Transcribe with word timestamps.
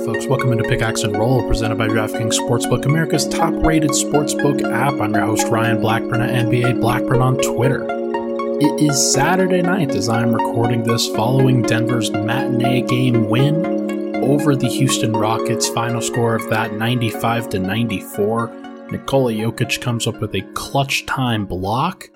Right, 0.00 0.14
folks, 0.14 0.26
welcome 0.26 0.50
into 0.52 0.64
Pickaxe 0.64 1.02
and 1.02 1.14
Roll, 1.14 1.46
presented 1.46 1.76
by 1.76 1.86
DraftKings 1.86 2.38
Sportsbook, 2.38 2.86
America's 2.86 3.28
top 3.28 3.52
rated 3.52 3.90
sportsbook 3.90 4.62
app. 4.62 4.98
I'm 4.98 5.12
your 5.12 5.26
host, 5.26 5.48
Ryan 5.48 5.78
Blackburn 5.78 6.22
at 6.22 6.46
NBA 6.46 6.80
Blackburn 6.80 7.20
on 7.20 7.36
Twitter. 7.36 7.84
It 7.84 8.80
is 8.80 9.12
Saturday 9.12 9.60
night 9.60 9.90
as 9.90 10.08
I'm 10.08 10.32
recording 10.34 10.84
this 10.84 11.06
following 11.08 11.60
Denver's 11.60 12.10
matinee 12.10 12.80
game 12.80 13.28
win 13.28 14.24
over 14.24 14.56
the 14.56 14.68
Houston 14.68 15.12
Rockets. 15.12 15.68
Final 15.68 16.00
score 16.00 16.34
of 16.34 16.48
that 16.48 16.72
95 16.72 17.50
to 17.50 17.58
94. 17.58 18.86
Nikola 18.90 19.32
Jokic 19.32 19.82
comes 19.82 20.06
up 20.06 20.18
with 20.18 20.34
a 20.34 20.42
clutch 20.54 21.04
time 21.04 21.44
block 21.44 22.08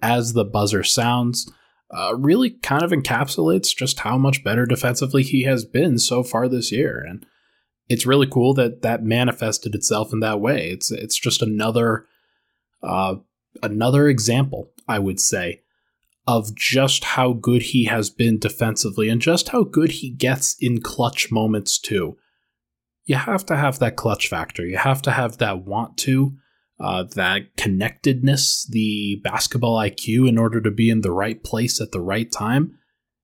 as 0.00 0.32
the 0.32 0.44
buzzer 0.46 0.82
sounds 0.82 1.52
uh, 1.92 2.14
really 2.16 2.50
kind 2.50 2.82
of 2.82 2.92
encapsulates 2.92 3.74
just 3.74 4.00
how 4.00 4.16
much 4.16 4.44
better 4.44 4.64
defensively 4.64 5.22
he 5.22 5.42
has 5.42 5.64
been 5.64 5.98
so 5.98 6.22
far 6.22 6.48
this 6.48 6.70
year. 6.70 7.04
And 7.06 7.26
it's 7.88 8.06
really 8.06 8.28
cool 8.28 8.54
that 8.54 8.82
that 8.82 9.02
manifested 9.02 9.74
itself 9.74 10.12
in 10.12 10.20
that 10.20 10.40
way. 10.40 10.70
It's 10.70 10.92
it's 10.92 11.18
just 11.18 11.42
another 11.42 12.06
uh, 12.82 13.16
another 13.62 14.08
example, 14.08 14.70
I 14.86 15.00
would 15.00 15.18
say, 15.18 15.62
of 16.26 16.54
just 16.54 17.02
how 17.02 17.32
good 17.32 17.62
he 17.62 17.86
has 17.86 18.08
been 18.08 18.38
defensively 18.38 19.08
and 19.08 19.20
just 19.20 19.48
how 19.48 19.64
good 19.64 19.90
he 19.90 20.10
gets 20.10 20.54
in 20.60 20.80
clutch 20.80 21.32
moments 21.32 21.78
too. 21.78 22.16
You 23.04 23.16
have 23.16 23.44
to 23.46 23.56
have 23.56 23.80
that 23.80 23.96
clutch 23.96 24.28
factor. 24.28 24.64
You 24.64 24.76
have 24.76 25.02
to 25.02 25.10
have 25.10 25.38
that 25.38 25.64
want 25.64 25.96
to 25.98 26.36
uh, 26.80 27.04
that 27.14 27.56
connectedness, 27.56 28.66
the 28.66 29.20
basketball 29.22 29.76
IQ 29.76 30.28
in 30.28 30.38
order 30.38 30.60
to 30.62 30.70
be 30.70 30.88
in 30.88 31.02
the 31.02 31.12
right 31.12 31.44
place 31.44 31.80
at 31.80 31.92
the 31.92 32.00
right 32.00 32.32
time. 32.32 32.78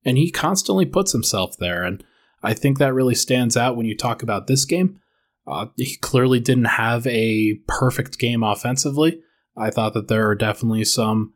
And 0.04 0.18
he 0.18 0.30
constantly 0.30 0.84
puts 0.84 1.12
himself 1.12 1.56
there. 1.58 1.82
And 1.82 2.04
I 2.42 2.52
think 2.52 2.78
that 2.78 2.92
really 2.92 3.14
stands 3.14 3.56
out 3.56 3.76
when 3.76 3.86
you 3.86 3.96
talk 3.96 4.22
about 4.22 4.46
this 4.46 4.64
game. 4.66 5.00
Uh, 5.46 5.66
he 5.76 5.96
clearly 5.96 6.38
didn't 6.38 6.64
have 6.64 7.06
a 7.06 7.54
perfect 7.66 8.18
game 8.18 8.42
offensively. 8.42 9.20
I 9.56 9.70
thought 9.70 9.94
that 9.94 10.08
there 10.08 10.28
are 10.28 10.34
definitely 10.34 10.84
some 10.84 11.32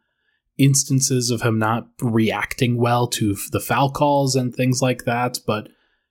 instances 0.58 1.30
of 1.30 1.40
him 1.40 1.58
not 1.58 1.88
reacting 2.02 2.76
well 2.76 3.06
to 3.06 3.34
the 3.50 3.60
foul 3.60 3.90
calls 3.90 4.36
and 4.36 4.54
things 4.54 4.82
like 4.82 5.04
that, 5.04 5.38
but 5.46 5.68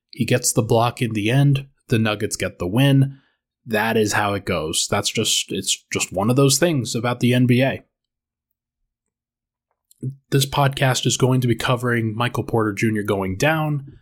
he 0.10 0.26
gets 0.26 0.52
the 0.52 0.64
block 0.64 1.04
in 1.04 1.14
the 1.14 1.30
end. 1.30 1.68
The 1.90 2.00
Nuggets 2.00 2.36
get 2.36 2.58
the 2.58 2.68
win 2.68 3.20
that 3.66 3.98
is 3.98 4.14
how 4.14 4.34
it 4.34 4.46
goes. 4.46 4.88
That's 4.90 5.10
just 5.10 5.52
it's 5.52 5.84
just 5.92 6.12
one 6.12 6.30
of 6.30 6.36
those 6.36 6.58
things 6.58 6.96
about 6.96 7.20
the 7.20 7.32
NBA. 7.32 7.84
This 10.32 10.46
podcast 10.46 11.06
is 11.06 11.18
going 11.18 11.42
to 11.42 11.48
be 11.48 11.56
covering 11.56 12.16
Michael 12.16 12.44
Porter 12.44 12.74
Jr. 12.74 13.02
going 13.02 13.36
down, 13.36 13.94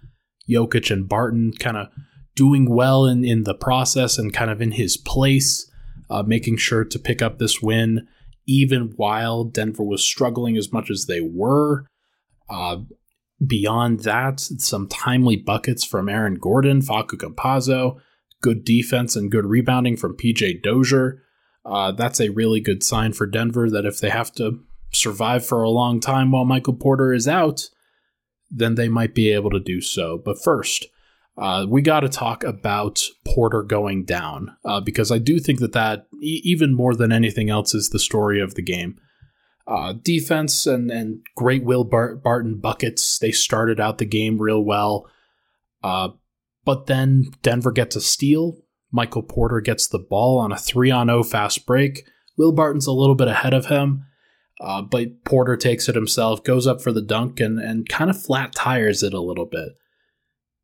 Jokic 0.50 0.92
and 0.92 1.10
Barton 1.10 1.54
kind 1.54 1.78
of 1.78 1.88
doing 2.36 2.70
well 2.70 3.06
in, 3.06 3.26
in 3.26 3.44
the 3.44 3.56
process 3.56 4.18
and 4.18 4.32
kind 4.32 4.52
of 4.52 4.62
in 4.62 4.72
his 4.72 4.96
place, 4.96 5.70
uh, 6.10 6.24
making 6.24 6.58
sure 6.58 6.86
to 6.86 7.00
pick 7.00 7.22
up 7.22 7.40
this 7.40 7.62
win, 7.62 8.08
even 8.46 8.94
while 8.96 9.44
Denver 9.44 9.84
was 9.84 10.04
struggling 10.04 10.56
as 10.56 10.72
much 10.72 10.92
as 10.92 11.08
they 11.08 11.20
were. 11.20 11.88
Uh, 12.48 12.78
beyond 13.46 14.02
that, 14.02 14.40
some 14.40 14.88
timely 14.88 15.36
buckets 15.36 15.84
from 15.84 16.08
Aaron 16.08 16.36
Gordon, 16.36 16.82
Facu 16.82 17.18
Campazzo, 17.18 18.00
good 18.42 18.64
defense 18.64 19.16
and 19.16 19.32
good 19.32 19.46
rebounding 19.46 19.98
from 19.98 20.18
PJ 20.18 20.62
Dozier. 20.64 21.24
Uh, 21.66 21.92
that's 21.92 22.20
a 22.22 22.30
really 22.30 22.62
good 22.62 22.84
sign 22.84 23.14
for 23.14 23.26
Denver 23.26 23.70
that 23.70 23.86
if 23.86 24.00
they 24.00 24.10
have 24.10 24.32
to 24.34 24.60
survive 24.92 25.46
for 25.46 25.64
a 25.64 25.70
long 25.70 26.00
time 26.00 26.32
while 26.32 26.46
Michael 26.46 26.74
Porter 26.74 27.14
is 27.14 27.28
out, 27.28 27.70
then 28.50 28.76
they 28.76 28.88
might 28.88 29.14
be 29.14 29.30
able 29.32 29.50
to 29.50 29.60
do 29.60 29.82
so. 29.82 30.18
But 30.18 30.42
first, 30.42 30.88
uh, 31.38 31.66
we 31.70 31.82
got 31.82 32.00
to 32.00 32.10
talk 32.10 32.44
about 32.44 33.02
Porter 33.26 33.62
going 33.62 34.06
down 34.06 34.56
uh, 34.66 34.80
because 34.80 35.12
I 35.12 35.20
do 35.20 35.40
think 35.40 35.60
that 35.60 35.74
that 35.74 36.08
e- 36.22 36.42
even 36.44 36.74
more 36.74 36.96
than 36.96 37.12
anything 37.12 37.50
else 37.50 37.76
is 37.76 37.90
the 37.90 38.00
story 38.00 38.42
of 38.42 38.56
the 38.56 38.62
game. 38.62 38.98
Uh, 39.68 39.94
defense 40.02 40.66
and 40.66 40.90
and 40.90 41.20
great 41.36 41.64
Will 41.64 41.84
Bart- 41.84 42.24
Barton 42.24 42.58
buckets. 42.58 43.20
They 43.20 43.32
started 43.32 43.80
out 43.80 43.98
the 43.98 44.06
game 44.06 44.42
real 44.42 44.64
well. 44.64 45.10
But 46.68 46.88
then 46.88 47.32
Denver 47.44 47.72
gets 47.72 47.96
a 47.96 48.02
steal. 48.02 48.58
Michael 48.92 49.24
Porter 49.24 49.62
gets 49.62 49.88
the 49.88 50.00
ball 50.00 50.38
on 50.38 50.52
a 50.52 50.58
3 50.58 50.92
on 50.92 51.08
0 51.08 51.24
fast 51.24 51.66
break. 51.66 52.06
Will 52.36 52.52
Barton's 52.52 52.88
a 52.88 52.92
little 52.92 53.16
bit 53.16 53.30
ahead 53.30 53.54
of 53.54 53.68
him, 53.68 54.04
uh, 54.60 54.82
but 54.82 55.24
Porter 55.24 55.56
takes 55.56 55.88
it 55.88 55.96
himself, 55.96 56.44
goes 56.44 56.68
up 56.68 56.82
for 56.82 56.92
the 56.92 57.02
dunk, 57.02 57.40
and, 57.40 57.58
and 57.58 57.88
kind 57.88 58.10
of 58.10 58.22
flat 58.22 58.54
tires 58.54 59.02
it 59.02 59.14
a 59.14 59.22
little 59.22 59.46
bit. 59.46 59.70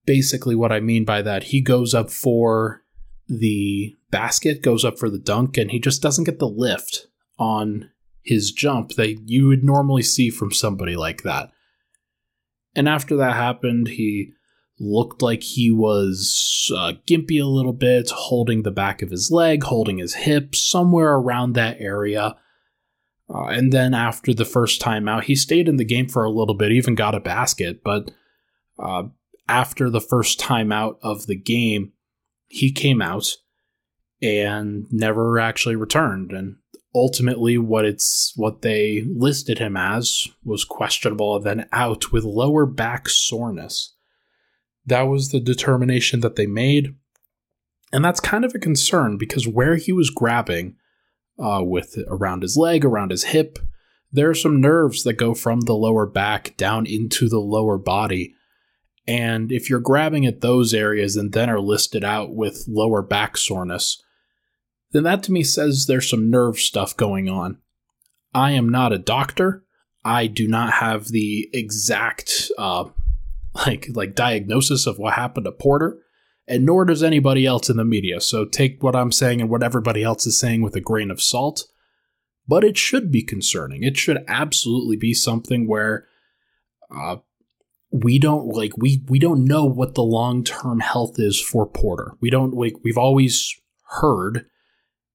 Basically, 0.05 0.55
what 0.55 0.73
I 0.73 0.81
mean 0.81 1.05
by 1.05 1.21
that, 1.21 1.43
he 1.43 1.61
goes 1.61 1.93
up 1.93 2.09
for 2.09 2.81
the 3.29 3.95
basket, 4.11 4.61
goes 4.61 4.83
up 4.83 4.99
for 4.99 5.09
the 5.09 5.17
dunk, 5.17 5.55
and 5.55 5.71
he 5.71 5.79
just 5.79 6.01
doesn't 6.01 6.25
get 6.25 6.37
the 6.37 6.49
lift 6.49 7.07
on 7.39 7.91
his 8.21 8.51
jump 8.51 8.95
that 8.95 9.29
you 9.29 9.47
would 9.47 9.63
normally 9.63 10.03
see 10.03 10.29
from 10.29 10.51
somebody 10.51 10.97
like 10.97 11.23
that. 11.23 11.51
And 12.75 12.89
after 12.89 13.15
that 13.15 13.37
happened, 13.37 13.87
he 13.87 14.33
looked 14.79 15.21
like 15.21 15.43
he 15.43 15.71
was 15.71 16.71
uh, 16.75 16.93
gimpy 17.07 17.41
a 17.41 17.47
little 17.47 17.73
bit, 17.73 18.09
holding 18.09 18.63
the 18.63 18.71
back 18.71 19.01
of 19.01 19.11
his 19.11 19.31
leg, 19.31 19.63
holding 19.63 19.97
his 19.97 20.13
hip, 20.13 20.55
somewhere 20.55 21.13
around 21.13 21.53
that 21.53 21.77
area. 21.79 22.35
Uh, 23.33 23.45
and 23.45 23.71
then 23.71 23.93
after 23.93 24.33
the 24.33 24.45
first 24.45 24.81
time 24.81 25.07
out, 25.07 25.25
he 25.25 25.35
stayed 25.35 25.69
in 25.69 25.77
the 25.77 25.85
game 25.85 26.07
for 26.07 26.23
a 26.23 26.31
little 26.31 26.55
bit, 26.55 26.71
even 26.71 26.95
got 26.95 27.15
a 27.15 27.19
basket. 27.19 27.83
But 27.83 28.11
uh, 28.77 29.03
after 29.47 29.89
the 29.89 30.01
first 30.01 30.39
time 30.39 30.71
out 30.71 30.99
of 31.01 31.27
the 31.27 31.35
game, 31.35 31.93
he 32.47 32.71
came 32.71 33.01
out 33.01 33.27
and 34.21 34.85
never 34.91 35.39
actually 35.39 35.75
returned. 35.75 36.31
And 36.31 36.57
ultimately, 36.93 37.57
what 37.57 37.85
it's 37.85 38.33
what 38.35 38.61
they 38.61 39.03
listed 39.07 39.59
him 39.59 39.77
as 39.77 40.27
was 40.43 40.65
questionable, 40.65 41.37
and 41.37 41.45
then 41.45 41.69
out 41.71 42.11
with 42.11 42.23
lower 42.23 42.65
back 42.65 43.09
soreness. 43.09 43.95
That 44.85 45.03
was 45.03 45.29
the 45.29 45.39
determination 45.39 46.19
that 46.21 46.35
they 46.35 46.45
made. 46.45 46.95
And 47.91 48.03
that's 48.03 48.19
kind 48.19 48.43
of 48.43 48.53
a 48.55 48.59
concern 48.59 49.17
because 49.17 49.47
where 49.47 49.75
he 49.75 49.91
was 49.91 50.09
grabbing 50.09 50.75
uh, 51.39 51.61
with 51.63 51.97
around 52.07 52.41
his 52.41 52.57
leg, 52.57 52.83
around 52.83 53.11
his 53.11 53.25
hip, 53.25 53.59
there 54.11 54.29
are 54.29 54.35
some 54.35 54.61
nerves 54.61 55.03
that 55.03 55.13
go 55.13 55.33
from 55.33 55.61
the 55.61 55.73
lower 55.73 56.05
back 56.05 56.55
down 56.57 56.85
into 56.85 57.29
the 57.29 57.39
lower 57.39 57.77
body. 57.77 58.35
And 59.07 59.51
if 59.51 59.69
you're 59.69 59.79
grabbing 59.79 60.25
at 60.25 60.41
those 60.41 60.73
areas 60.73 61.15
and 61.15 61.33
then 61.33 61.49
are 61.49 61.59
listed 61.59 62.03
out 62.03 62.33
with 62.33 62.65
lower 62.67 63.01
back 63.01 63.37
soreness, 63.37 64.01
then 64.91 65.03
that 65.03 65.23
to 65.23 65.31
me 65.31 65.43
says 65.43 65.85
there's 65.87 66.09
some 66.09 66.29
nerve 66.29 66.57
stuff 66.57 66.95
going 66.95 67.27
on. 67.27 67.57
I 68.33 68.51
am 68.51 68.69
not 68.69 68.93
a 68.93 68.99
doctor. 68.99 69.63
I 70.05 70.27
do 70.27 70.47
not 70.47 70.73
have 70.73 71.07
the 71.07 71.49
exact 71.53 72.51
uh, 72.57 72.85
like 73.67 73.87
like 73.93 74.15
diagnosis 74.15 74.85
of 74.87 74.97
what 74.97 75.13
happened 75.13 75.45
to 75.45 75.51
Porter, 75.51 75.97
and 76.47 76.65
nor 76.65 76.85
does 76.85 77.03
anybody 77.03 77.45
else 77.45 77.69
in 77.69 77.77
the 77.77 77.85
media. 77.85 78.19
So 78.21 78.45
take 78.45 78.81
what 78.81 78.95
I'm 78.95 79.11
saying 79.11 79.41
and 79.41 79.49
what 79.49 79.63
everybody 79.63 80.03
else 80.03 80.25
is 80.25 80.37
saying 80.37 80.61
with 80.61 80.75
a 80.75 80.81
grain 80.81 81.11
of 81.11 81.21
salt. 81.21 81.65
But 82.47 82.63
it 82.65 82.77
should 82.77 83.11
be 83.11 83.23
concerning. 83.23 83.83
It 83.83 83.95
should 83.95 84.23
absolutely 84.27 84.97
be 84.97 85.13
something 85.13 85.65
where 85.65 86.07
uh, 86.93 87.17
we 87.91 88.19
don't 88.19 88.47
like 88.47 88.75
we 88.75 89.03
we 89.07 89.19
don't 89.19 89.45
know 89.45 89.65
what 89.65 89.95
the 89.95 90.03
long 90.03 90.43
term 90.43 90.79
health 90.79 91.15
is 91.19 91.39
for 91.39 91.65
Porter. 91.65 92.13
We 92.19 92.29
don't 92.29 92.53
like 92.53 92.73
we've 92.83 92.97
always 92.97 93.53
heard 94.01 94.45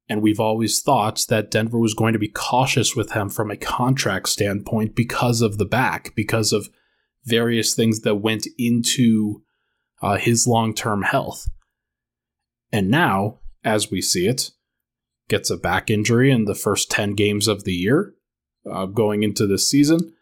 and 0.08 0.22
we've 0.22 0.40
always 0.40 0.80
thought 0.80 1.26
that 1.28 1.50
Denver 1.50 1.78
was 1.78 1.92
going 1.92 2.14
to 2.14 2.18
be 2.18 2.28
cautious 2.28 2.96
with 2.96 3.12
him 3.12 3.28
from 3.28 3.50
a 3.50 3.56
contract 3.56 4.28
standpoint 4.28 4.94
because 4.94 5.42
of 5.42 5.58
the 5.58 5.66
back, 5.66 6.14
because 6.14 6.52
of 6.52 6.70
various 7.28 7.75
things 7.75 8.00
that 8.00 8.16
went 8.16 8.46
into 8.58 9.42
uh, 10.02 10.16
his 10.16 10.46
long 10.46 10.75
term 10.75 11.02
health. 11.02 11.46
And 12.72 12.90
now, 12.90 13.40
as 13.64 13.90
we 13.90 14.00
see 14.00 14.26
it, 14.26 14.50
gets 15.28 15.50
a 15.50 15.56
back 15.56 15.90
injury 15.90 16.30
in 16.30 16.44
the 16.44 16.54
first 16.54 16.90
10 16.90 17.14
games 17.14 17.48
of 17.48 17.64
the 17.64 17.72
year 17.72 18.14
uh, 18.70 18.86
going 18.86 19.22
into 19.22 19.46
this 19.46 19.69
season. 19.69 20.12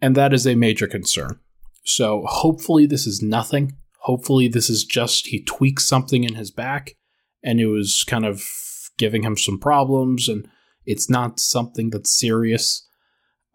And 0.00 0.14
that 0.16 0.32
is 0.32 0.46
a 0.46 0.54
major 0.54 0.86
concern. 0.86 1.40
So 1.84 2.24
hopefully, 2.26 2.86
this 2.86 3.06
is 3.06 3.22
nothing. 3.22 3.76
Hopefully, 4.00 4.48
this 4.48 4.68
is 4.68 4.84
just 4.84 5.28
he 5.28 5.42
tweaks 5.42 5.84
something 5.84 6.24
in 6.24 6.34
his 6.34 6.50
back 6.50 6.96
and 7.42 7.60
it 7.60 7.66
was 7.66 8.04
kind 8.06 8.26
of 8.26 8.44
giving 8.98 9.22
him 9.22 9.36
some 9.36 9.58
problems 9.58 10.28
and 10.28 10.48
it's 10.84 11.08
not 11.08 11.40
something 11.40 11.90
that's 11.90 12.16
serious. 12.16 12.86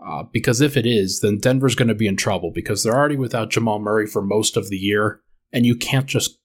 Uh, 0.03 0.23
because 0.23 0.61
if 0.61 0.75
it 0.75 0.85
is, 0.85 1.19
then 1.19 1.37
Denver's 1.37 1.75
going 1.75 1.87
to 1.87 1.95
be 1.95 2.07
in 2.07 2.17
trouble 2.17 2.51
because 2.51 2.83
they're 2.83 2.95
already 2.95 3.17
without 3.17 3.51
Jamal 3.51 3.79
Murray 3.79 4.07
for 4.07 4.21
most 4.21 4.57
of 4.57 4.69
the 4.69 4.77
year, 4.77 5.21
and 5.53 5.65
you 5.65 5.75
can't 5.75 6.07
just 6.07 6.39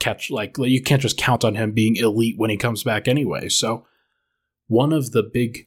catch 0.00 0.30
like 0.30 0.56
you 0.58 0.82
can't 0.82 1.00
just 1.00 1.16
count 1.16 1.44
on 1.44 1.54
him 1.54 1.72
being 1.72 1.96
elite 1.96 2.34
when 2.36 2.50
he 2.50 2.56
comes 2.56 2.82
back 2.84 3.08
anyway. 3.08 3.48
So 3.48 3.86
one 4.66 4.92
of 4.92 5.12
the 5.12 5.22
big 5.22 5.66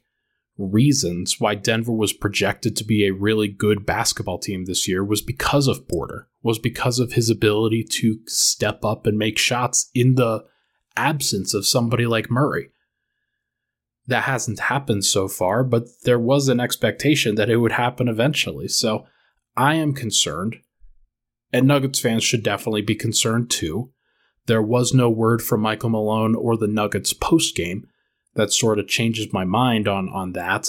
reasons 0.56 1.40
why 1.40 1.54
Denver 1.54 1.92
was 1.92 2.12
projected 2.12 2.76
to 2.76 2.84
be 2.84 3.06
a 3.06 3.12
really 3.12 3.48
good 3.48 3.86
basketball 3.86 4.38
team 4.38 4.64
this 4.64 4.88
year 4.88 5.04
was 5.04 5.22
because 5.22 5.68
of 5.68 5.88
Porter, 5.88 6.28
was 6.42 6.58
because 6.58 6.98
of 6.98 7.12
his 7.12 7.30
ability 7.30 7.84
to 7.84 8.18
step 8.26 8.84
up 8.84 9.06
and 9.06 9.16
make 9.16 9.38
shots 9.38 9.90
in 9.94 10.16
the 10.16 10.44
absence 10.96 11.54
of 11.54 11.66
somebody 11.66 12.06
like 12.06 12.30
Murray. 12.30 12.70
That 14.08 14.24
hasn't 14.24 14.58
happened 14.58 15.04
so 15.04 15.28
far, 15.28 15.62
but 15.62 15.84
there 16.04 16.18
was 16.18 16.48
an 16.48 16.60
expectation 16.60 17.36
that 17.36 17.50
it 17.50 17.58
would 17.58 17.72
happen 17.72 18.08
eventually. 18.08 18.66
So 18.66 19.06
I 19.56 19.74
am 19.74 19.92
concerned, 19.92 20.56
and 21.52 21.66
Nuggets 21.66 22.00
fans 22.00 22.24
should 22.24 22.42
definitely 22.42 22.82
be 22.82 22.94
concerned 22.94 23.50
too. 23.50 23.92
There 24.46 24.62
was 24.62 24.94
no 24.94 25.10
word 25.10 25.42
from 25.42 25.60
Michael 25.60 25.90
Malone 25.90 26.34
or 26.34 26.56
the 26.56 26.66
Nuggets 26.66 27.12
post 27.12 27.54
game 27.54 27.86
that 28.34 28.50
sort 28.52 28.78
of 28.78 28.88
changes 28.88 29.32
my 29.32 29.44
mind 29.44 29.86
on 29.86 30.08
on 30.08 30.32
that. 30.32 30.68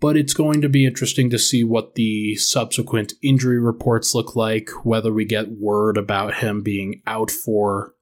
But 0.00 0.16
it's 0.16 0.34
going 0.34 0.60
to 0.60 0.68
be 0.68 0.86
interesting 0.86 1.30
to 1.30 1.38
see 1.38 1.64
what 1.64 1.94
the 1.94 2.36
subsequent 2.36 3.14
injury 3.22 3.58
reports 3.58 4.14
look 4.14 4.36
like, 4.36 4.70
whether 4.84 5.12
we 5.12 5.24
get 5.24 5.58
word 5.58 5.96
about 5.96 6.34
him 6.34 6.62
being 6.62 7.02
out 7.06 7.30
for 7.30 7.94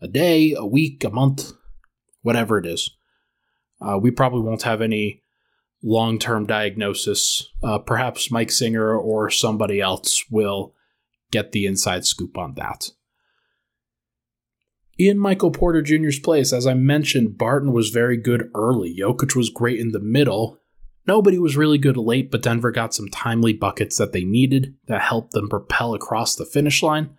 a 0.00 0.08
day, 0.08 0.54
a 0.56 0.64
week, 0.64 1.02
a 1.02 1.10
month, 1.10 1.52
whatever 2.22 2.56
it 2.56 2.66
is. 2.66 2.96
Uh, 3.80 3.98
we 3.98 4.10
probably 4.10 4.42
won't 4.42 4.62
have 4.62 4.82
any 4.82 5.22
long 5.82 6.18
term 6.18 6.46
diagnosis. 6.46 7.48
Uh, 7.62 7.78
perhaps 7.78 8.30
Mike 8.30 8.50
Singer 8.50 8.96
or 8.96 9.30
somebody 9.30 9.80
else 9.80 10.24
will 10.30 10.74
get 11.30 11.52
the 11.52 11.66
inside 11.66 12.04
scoop 12.04 12.36
on 12.36 12.54
that 12.54 12.90
in 15.08 15.18
Michael 15.18 15.50
Porter 15.50 15.80
Jr.'s 15.80 16.18
place, 16.18 16.52
as 16.52 16.66
I 16.66 16.74
mentioned, 16.74 17.38
Barton 17.38 17.72
was 17.72 17.88
very 17.88 18.18
good 18.18 18.50
early. 18.54 18.94
Jokic 18.94 19.34
was 19.34 19.48
great 19.48 19.80
in 19.80 19.92
the 19.92 20.00
middle. 20.00 20.58
Nobody 21.06 21.38
was 21.38 21.56
really 21.56 21.78
good 21.78 21.96
late, 21.96 22.30
but 22.30 22.42
Denver 22.42 22.70
got 22.70 22.92
some 22.92 23.08
timely 23.08 23.54
buckets 23.54 23.96
that 23.96 24.12
they 24.12 24.24
needed 24.24 24.74
that 24.88 25.00
helped 25.00 25.32
them 25.32 25.48
propel 25.48 25.94
across 25.94 26.36
the 26.36 26.44
finish 26.44 26.82
line. 26.82 27.16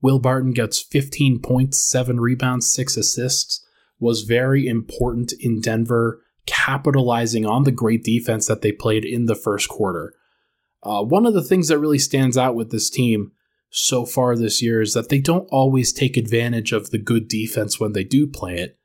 Will 0.00 0.20
Barton 0.20 0.52
gets 0.52 0.80
15 0.80 1.40
points, 1.40 1.78
7 1.78 2.20
rebounds, 2.20 2.72
6 2.72 2.96
assists, 2.96 3.63
was 3.98 4.22
very 4.22 4.66
important 4.66 5.32
in 5.40 5.60
Denver 5.60 6.20
capitalizing 6.46 7.46
on 7.46 7.64
the 7.64 7.72
great 7.72 8.04
defense 8.04 8.46
that 8.46 8.60
they 8.60 8.72
played 8.72 9.04
in 9.04 9.26
the 9.26 9.34
first 9.34 9.68
quarter. 9.68 10.14
Uh, 10.82 11.02
one 11.02 11.24
of 11.24 11.34
the 11.34 11.42
things 11.42 11.68
that 11.68 11.78
really 11.78 11.98
stands 11.98 12.36
out 12.36 12.54
with 12.54 12.70
this 12.70 12.90
team 12.90 13.32
so 13.70 14.04
far 14.04 14.36
this 14.36 14.62
year 14.62 14.80
is 14.80 14.92
that 14.92 15.08
they 15.08 15.18
don't 15.18 15.48
always 15.50 15.92
take 15.92 16.16
advantage 16.16 16.72
of 16.72 16.90
the 16.90 16.98
good 16.98 17.26
defense 17.26 17.80
when 17.80 17.92
they 17.92 18.04
do 18.04 18.26
play 18.26 18.56
it. 18.56 18.78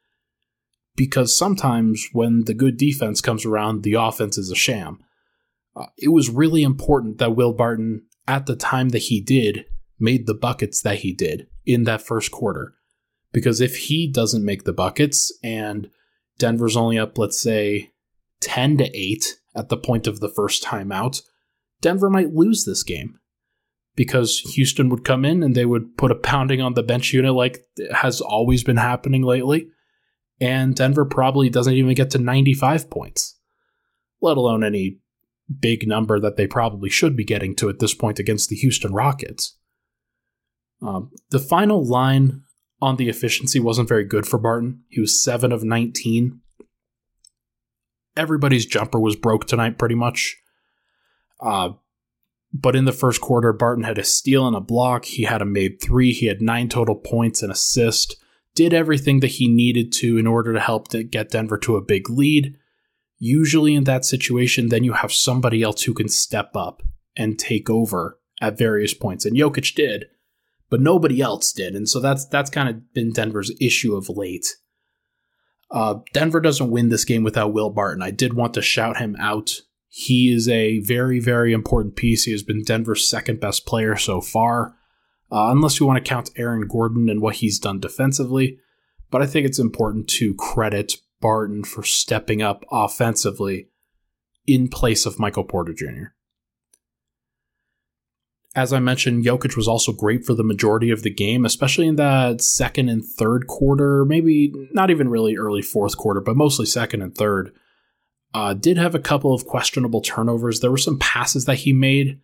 Because 0.96 1.38
sometimes 1.38 2.08
when 2.14 2.46
the 2.46 2.54
good 2.54 2.78
defense 2.78 3.22
comes 3.22 3.46
around, 3.46 3.84
the 3.84 3.94
offense 3.94 4.38
is 4.38 4.50
a 4.50 4.56
sham. 4.56 5.00
Uh, 5.76 5.86
it 5.98 6.10
was 6.10 6.30
really 6.30 6.64
important 6.64 7.20
that 7.20 7.36
Will 7.36 7.54
Barton, 7.54 8.06
at 8.28 8.46
the 8.46 8.56
time 8.56 8.90
that 8.90 9.04
he 9.04 9.22
did, 9.22 9.66
made 10.00 10.26
the 10.26 10.34
buckets 10.34 10.82
that 10.82 11.00
he 11.00 11.14
did 11.14 11.48
in 11.66 11.84
that 11.84 12.02
first 12.02 12.32
quarter. 12.32 12.74
Because 13.32 13.62
if 13.62 13.78
he 13.78 14.10
doesn't 14.12 14.46
make 14.46 14.64
the 14.64 14.74
buckets 14.74 15.32
and 15.44 15.90
Denver's 16.40 16.76
only 16.76 16.98
up, 16.98 17.18
let's 17.18 17.40
say, 17.40 17.92
10 18.42 18.78
to 18.78 18.98
8 18.98 19.40
at 19.56 19.70
the 19.70 19.78
point 19.78 20.08
of 20.08 20.20
the 20.20 20.30
first 20.30 20.64
timeout, 20.64 21.22
Denver 21.82 22.10
might 22.10 22.34
lose 22.34 22.66
this 22.66 22.84
game 22.84 23.20
because 23.96 24.40
Houston 24.56 24.90
would 24.90 25.04
come 25.04 25.26
in 25.26 25.44
and 25.44 25.56
they 25.56 25.66
would 25.66 25.98
put 25.98 26.12
a 26.12 26.16
pounding 26.16 26.62
on 26.62 26.74
the 26.74 26.84
bench 26.84 27.14
unit 27.14 27.34
like 27.34 27.66
has 27.92 28.22
always 28.22 28.64
been 28.64 28.78
happening 28.78 29.24
lately. 29.24 29.68
And 30.42 30.76
Denver 30.76 31.06
probably 31.06 31.50
doesn't 31.50 31.74
even 31.74 31.94
get 31.96 32.12
to 32.12 32.18
95 32.18 32.90
points, 32.90 33.38
let 34.22 34.38
alone 34.38 34.64
any 34.64 35.00
big 35.60 35.88
number 35.88 36.20
that 36.20 36.38
they 36.38 36.48
probably 36.48 36.90
should 36.90 37.18
be 37.18 37.26
getting 37.26 37.56
to 37.56 37.70
at 37.70 37.80
this 37.80 37.94
point 37.94 38.20
against 38.20 38.50
the 38.50 38.56
Houston 38.56 38.94
Rockets. 38.94 39.58
Um, 40.82 41.12
the 41.32 41.40
final 41.40 41.86
line 41.86 42.44
on 42.82 42.96
the 42.96 43.10
efficiency 43.10 43.60
wasn't 43.60 43.90
very 43.90 44.06
good 44.06 44.26
for 44.26 44.38
Barton. 44.38 44.84
He 44.88 45.02
was 45.02 45.22
7 45.22 45.52
of 45.52 45.64
19. 45.64 46.40
Everybody's 48.16 48.66
jumper 48.66 49.00
was 49.00 49.16
broke 49.16 49.48
tonight, 49.48 49.78
pretty 49.78 49.96
much. 49.96 50.38
Uh, 51.40 51.72
but 52.52 52.76
in 52.76 52.86
the 52.86 52.92
first 52.92 53.22
quarter, 53.22 53.54
Barton 53.54 53.84
had 53.84 53.98
a 53.98 54.04
steal 54.04 54.48
and 54.48 54.56
a 54.56 54.62
block. 54.62 55.06
He 55.06 55.24
had 55.24 55.42
a 55.42 55.46
made 55.46 55.82
three. 55.82 56.12
He 56.12 56.26
had 56.26 56.42
nine 56.42 56.68
total 56.68 56.96
points 56.96 57.44
and 57.44 57.52
assist. 57.52 58.16
Did 58.56 58.74
everything 58.74 59.20
that 59.20 59.28
he 59.28 59.48
needed 59.48 59.92
to 59.94 60.18
in 60.18 60.26
order 60.26 60.54
to 60.54 60.60
help 60.60 60.88
to 60.90 61.04
get 61.04 61.30
Denver 61.30 61.58
to 61.60 61.76
a 61.76 61.82
big 61.82 62.10
lead. 62.10 62.56
Usually 63.20 63.76
in 63.76 63.84
that 63.84 64.06
situation, 64.06 64.70
then 64.70 64.84
you 64.84 64.94
have 64.94 65.14
somebody 65.14 65.62
else 65.62 65.84
who 65.84 65.94
can 65.94 66.08
step 66.08 66.56
up 66.56 66.82
and 67.16 67.38
take 67.38 67.70
over 67.70 68.18
at 68.42 68.58
various 68.58 68.94
points. 68.94 69.26
And 69.26 69.36
Jokic 69.36 69.76
did, 69.76 70.06
but 70.70 70.82
nobody 70.82 71.22
else 71.22 71.52
did. 71.52 71.76
And 71.76 71.88
so 71.88 72.00
that's 72.00 72.26
that's 72.26 72.50
kind 72.50 72.70
of 72.70 72.94
been 72.94 73.12
Denver's 73.12 73.52
issue 73.60 73.96
of 73.96 74.10
late. 74.10 74.48
Uh, 75.72 75.96
Denver 76.14 76.40
doesn't 76.40 76.72
win 76.72 76.90
this 76.90 77.06
game 77.06 77.24
without 77.24 77.54
Will 77.54 77.70
Barton. 77.70 78.02
I 78.02 78.12
did 78.12 78.34
want 78.34 78.56
to 78.56 78.62
shout 78.62 78.98
him 78.98 79.16
out 79.20 79.52
he 79.90 80.32
is 80.32 80.48
a 80.48 80.80
very, 80.80 81.20
very 81.20 81.52
important 81.52 81.96
piece. 81.96 82.24
He 82.24 82.32
has 82.32 82.44
been 82.44 82.64
Denver's 82.64 83.08
second 83.08 83.40
best 83.40 83.66
player 83.66 83.98
so 83.98 84.22
far, 84.22 84.76
uh, 85.32 85.50
unless 85.52 85.80
you 85.80 85.88
want 85.88 85.98
to 85.98 86.08
count 86.08 86.30
Aaron 86.38 86.68
Gordon 86.68 87.10
and 87.10 87.22
what 87.22 87.38
he's 87.38 87.60
done 87.60 87.80
defensively. 87.80 88.60
But 89.10 89.24
I 89.24 89.26
think 89.26 89.48
it's 89.48 89.58
important 89.58 90.08
to 90.10 90.36
credit 90.36 90.98
Barton 91.20 91.64
for 91.64 91.84
stepping 91.84 92.42
up 92.42 92.64
offensively 92.72 93.70
in 94.46 94.68
place 94.68 95.08
of 95.08 95.20
Michael 95.20 95.44
Porter 95.44 95.74
Jr. 95.74 96.14
As 98.56 98.74
I 98.74 98.80
mentioned, 98.80 99.26
Jokic 99.26 99.56
was 99.56 99.68
also 99.68 99.92
great 99.92 100.26
for 100.26 100.34
the 100.34 100.44
majority 100.44 100.90
of 100.90 101.04
the 101.04 101.14
game, 101.14 101.46
especially 101.46 101.88
in 101.88 101.98
that 101.98 102.42
second 102.42 102.90
and 102.90 103.06
third 103.06 103.46
quarter, 103.46 104.06
maybe 104.06 104.52
not 104.72 104.90
even 104.90 105.10
really 105.10 105.38
early 105.38 105.62
fourth 105.62 105.98
quarter, 105.98 106.20
but 106.20 106.36
mostly 106.36 106.66
second 106.66 107.02
and 107.04 107.16
third. 107.16 107.54
Uh, 108.34 108.54
did 108.54 108.78
have 108.78 108.96
a 108.96 109.00
couple 109.00 109.34
of 109.34 109.46
questionable 109.46 110.02
turnovers. 110.02 110.60
There 110.60 110.72
were 110.72 110.78
some 110.78 111.00
passes 111.00 111.46
that 111.46 111.60
he 111.60 111.74
made, 111.74 112.20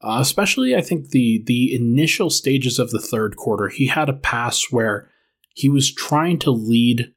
uh, 0.00 0.18
especially 0.20 0.74
I 0.74 0.80
think 0.80 1.10
the 1.10 1.42
the 1.46 1.74
initial 1.74 2.30
stages 2.30 2.78
of 2.78 2.90
the 2.90 3.00
third 3.00 3.36
quarter. 3.36 3.68
He 3.68 3.86
had 3.86 4.08
a 4.08 4.14
pass 4.14 4.70
where 4.70 5.10
he 5.54 5.68
was 5.68 5.92
trying 5.92 6.38
to 6.40 6.50
lead 6.50 7.12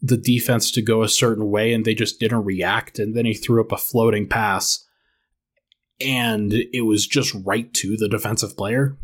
the 0.00 0.18
defense 0.18 0.70
to 0.72 0.82
go 0.82 1.02
a 1.02 1.08
certain 1.08 1.50
way, 1.50 1.72
and 1.72 1.84
they 1.84 1.94
just 1.94 2.20
didn't 2.20 2.44
react. 2.44 2.98
And 2.98 3.16
then 3.16 3.24
he 3.24 3.34
threw 3.34 3.62
up 3.62 3.72
a 3.72 3.78
floating 3.78 4.28
pass, 4.28 4.86
and 6.00 6.52
it 6.52 6.84
was 6.84 7.06
just 7.06 7.34
right 7.44 7.72
to 7.74 7.96
the 7.96 8.08
defensive 8.08 8.56
player. 8.56 8.96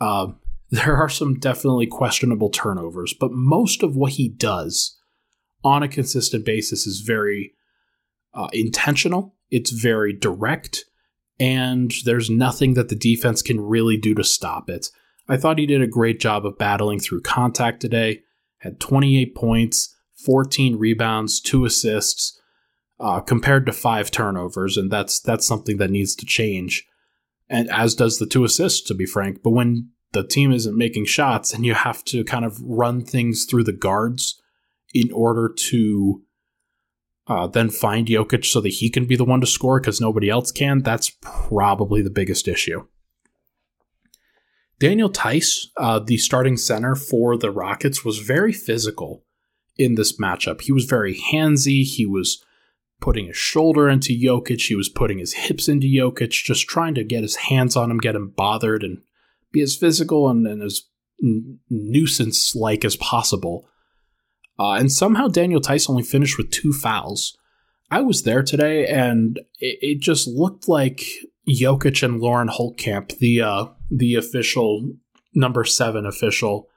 Uh, 0.00 0.28
there 0.70 0.96
are 0.96 1.08
some 1.08 1.38
definitely 1.38 1.86
questionable 1.86 2.50
turnovers, 2.50 3.12
but 3.12 3.32
most 3.32 3.82
of 3.82 3.96
what 3.96 4.12
he 4.12 4.28
does 4.28 4.96
on 5.64 5.82
a 5.82 5.88
consistent 5.88 6.44
basis 6.44 6.86
is 6.86 7.00
very 7.00 7.52
uh, 8.32 8.48
intentional, 8.52 9.34
it's 9.50 9.70
very 9.70 10.12
direct, 10.12 10.84
and 11.38 11.92
there's 12.04 12.30
nothing 12.30 12.74
that 12.74 12.88
the 12.88 12.94
defense 12.94 13.42
can 13.42 13.60
really 13.60 13.96
do 13.96 14.14
to 14.14 14.22
stop 14.22 14.70
it. 14.70 14.88
I 15.28 15.36
thought 15.36 15.58
he 15.58 15.66
did 15.66 15.82
a 15.82 15.86
great 15.86 16.20
job 16.20 16.46
of 16.46 16.58
battling 16.58 17.00
through 17.00 17.22
contact 17.22 17.80
today, 17.80 18.20
had 18.58 18.80
28 18.80 19.34
points, 19.34 19.96
14 20.24 20.76
rebounds, 20.76 21.40
two 21.40 21.64
assists. 21.64 22.39
Uh, 23.00 23.18
compared 23.18 23.64
to 23.64 23.72
five 23.72 24.10
turnovers, 24.10 24.76
and 24.76 24.90
that's 24.90 25.20
that's 25.20 25.46
something 25.46 25.78
that 25.78 25.90
needs 25.90 26.14
to 26.14 26.26
change. 26.26 26.86
And 27.48 27.70
as 27.70 27.94
does 27.94 28.18
the 28.18 28.26
two 28.26 28.44
assists, 28.44 28.86
to 28.88 28.94
be 28.94 29.06
frank. 29.06 29.42
But 29.42 29.50
when 29.50 29.88
the 30.12 30.26
team 30.26 30.52
isn't 30.52 30.76
making 30.76 31.06
shots 31.06 31.52
and 31.52 31.64
you 31.64 31.74
have 31.74 32.04
to 32.04 32.24
kind 32.24 32.44
of 32.44 32.60
run 32.62 33.04
things 33.04 33.44
through 33.44 33.64
the 33.64 33.72
guards 33.72 34.40
in 34.92 35.10
order 35.12 35.48
to 35.48 36.22
uh, 37.26 37.46
then 37.46 37.70
find 37.70 38.08
Jokic 38.08 38.44
so 38.44 38.60
that 38.60 38.70
he 38.70 38.90
can 38.90 39.06
be 39.06 39.16
the 39.16 39.24
one 39.24 39.40
to 39.40 39.46
score 39.46 39.80
because 39.80 40.00
nobody 40.00 40.28
else 40.28 40.50
can, 40.50 40.82
that's 40.82 41.10
probably 41.20 42.02
the 42.02 42.10
biggest 42.10 42.48
issue. 42.48 42.86
Daniel 44.80 45.10
Theis, 45.10 45.68
uh, 45.76 46.00
the 46.00 46.16
starting 46.16 46.56
center 46.56 46.96
for 46.96 47.36
the 47.36 47.50
Rockets, 47.50 48.04
was 48.04 48.18
very 48.18 48.52
physical 48.52 49.24
in 49.76 49.94
this 49.94 50.18
matchup. 50.18 50.62
He 50.62 50.72
was 50.72 50.86
very 50.86 51.14
handsy. 51.14 51.84
He 51.84 52.06
was 52.06 52.44
putting 53.00 53.26
his 53.26 53.36
shoulder 53.36 53.88
into 53.88 54.12
Jokic. 54.12 54.68
He 54.68 54.74
was 54.74 54.88
putting 54.88 55.18
his 55.18 55.32
hips 55.34 55.68
into 55.68 55.86
Jokic, 55.86 56.30
just 56.30 56.68
trying 56.68 56.94
to 56.94 57.04
get 57.04 57.22
his 57.22 57.36
hands 57.36 57.76
on 57.76 57.90
him, 57.90 57.98
get 57.98 58.14
him 58.14 58.28
bothered, 58.28 58.82
and 58.82 58.98
be 59.52 59.60
as 59.60 59.76
physical 59.76 60.28
and, 60.28 60.46
and 60.46 60.62
as 60.62 60.82
nuisance 61.20 62.54
like 62.54 62.84
as 62.84 62.96
possible. 62.96 63.68
Uh, 64.58 64.72
and 64.72 64.92
somehow 64.92 65.28
Daniel 65.28 65.60
Theis 65.60 65.88
only 65.88 66.02
finished 66.02 66.36
with 66.36 66.50
two 66.50 66.72
fouls. 66.72 67.36
I 67.90 68.02
was 68.02 68.22
there 68.22 68.42
today, 68.42 68.86
and 68.86 69.38
it, 69.58 69.78
it 69.80 70.00
just 70.00 70.28
looked 70.28 70.68
like 70.68 71.02
Jokic 71.48 72.02
and 72.02 72.20
Lauren 72.20 72.48
Holtkamp, 72.48 73.18
the 73.18 73.40
uh, 73.40 73.66
the 73.90 74.14
official 74.14 74.92
number 75.34 75.64
seven 75.64 76.06
official 76.06 76.68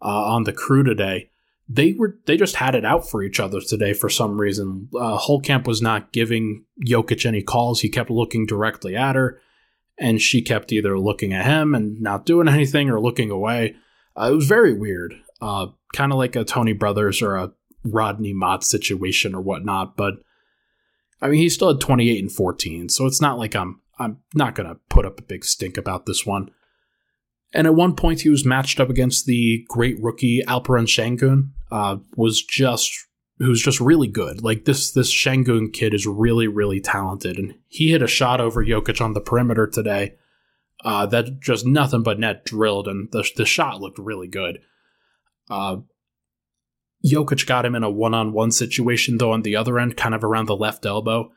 uh, 0.00 0.32
on 0.32 0.44
the 0.44 0.52
crew 0.52 0.82
today, 0.82 1.30
they 1.68 1.92
were 1.92 2.18
they 2.26 2.36
just 2.36 2.56
had 2.56 2.74
it 2.74 2.84
out 2.84 3.08
for 3.08 3.22
each 3.22 3.38
other 3.38 3.60
today 3.60 3.92
for 3.92 4.08
some 4.08 4.40
reason. 4.40 4.88
Uh, 4.94 5.18
Holtkamp 5.18 5.66
was 5.66 5.82
not 5.82 6.12
giving 6.12 6.64
Jokic 6.86 7.26
any 7.26 7.42
calls. 7.42 7.80
He 7.80 7.90
kept 7.90 8.10
looking 8.10 8.46
directly 8.46 8.96
at 8.96 9.16
her, 9.16 9.40
and 9.98 10.20
she 10.20 10.40
kept 10.40 10.72
either 10.72 10.98
looking 10.98 11.34
at 11.34 11.44
him 11.44 11.74
and 11.74 12.00
not 12.00 12.24
doing 12.24 12.48
anything 12.48 12.88
or 12.88 13.00
looking 13.00 13.30
away. 13.30 13.76
Uh, 14.16 14.30
it 14.32 14.34
was 14.34 14.46
very 14.46 14.72
weird, 14.72 15.14
uh, 15.42 15.66
kind 15.92 16.12
of 16.12 16.18
like 16.18 16.34
a 16.36 16.44
Tony 16.44 16.72
Brothers 16.72 17.20
or 17.20 17.36
a 17.36 17.52
Rodney 17.84 18.32
Mott 18.32 18.64
situation 18.64 19.34
or 19.34 19.40
whatnot. 19.40 19.96
But 19.96 20.14
I 21.20 21.28
mean, 21.28 21.40
he 21.40 21.48
still 21.50 21.68
had 21.68 21.80
28 21.80 22.18
and 22.18 22.32
14, 22.32 22.88
so 22.88 23.04
it's 23.06 23.20
not 23.20 23.38
like 23.38 23.54
I'm 23.54 23.80
I'm 23.98 24.18
not 24.34 24.54
gonna 24.54 24.76
put 24.88 25.04
up 25.04 25.18
a 25.18 25.24
big 25.24 25.44
stink 25.44 25.76
about 25.76 26.06
this 26.06 26.24
one. 26.24 26.50
And 27.52 27.66
at 27.66 27.74
one 27.74 27.96
point, 27.96 28.20
he 28.20 28.28
was 28.28 28.44
matched 28.44 28.78
up 28.78 28.90
against 28.90 29.26
the 29.26 29.64
great 29.68 29.96
rookie 30.02 30.42
Alperen 30.46 30.86
Sengun. 30.86 31.50
Uh, 31.70 31.98
was 32.16 32.42
just 32.42 32.92
who's 33.38 33.62
just 33.62 33.80
really 33.80 34.08
good. 34.08 34.42
Like 34.42 34.64
this 34.64 34.92
this 34.92 35.12
Sengun 35.12 35.72
kid 35.72 35.94
is 35.94 36.06
really 36.06 36.48
really 36.48 36.80
talented, 36.80 37.38
and 37.38 37.54
he 37.68 37.90
hit 37.90 38.02
a 38.02 38.06
shot 38.06 38.40
over 38.40 38.64
Jokic 38.64 39.00
on 39.00 39.14
the 39.14 39.20
perimeter 39.20 39.66
today. 39.66 40.14
Uh, 40.84 41.06
that 41.06 41.40
just 41.40 41.66
nothing 41.66 42.02
but 42.02 42.20
net 42.20 42.44
drilled, 42.44 42.88
and 42.88 43.10
the 43.12 43.28
the 43.36 43.46
shot 43.46 43.80
looked 43.80 43.98
really 43.98 44.28
good. 44.28 44.60
Uh, 45.50 45.78
Jokic 47.06 47.46
got 47.46 47.64
him 47.64 47.74
in 47.74 47.82
a 47.82 47.90
one 47.90 48.14
on 48.14 48.32
one 48.32 48.50
situation 48.50 49.18
though 49.18 49.32
on 49.32 49.42
the 49.42 49.56
other 49.56 49.78
end, 49.78 49.96
kind 49.96 50.14
of 50.14 50.24
around 50.24 50.46
the 50.46 50.56
left 50.56 50.84
elbow, 50.84 51.32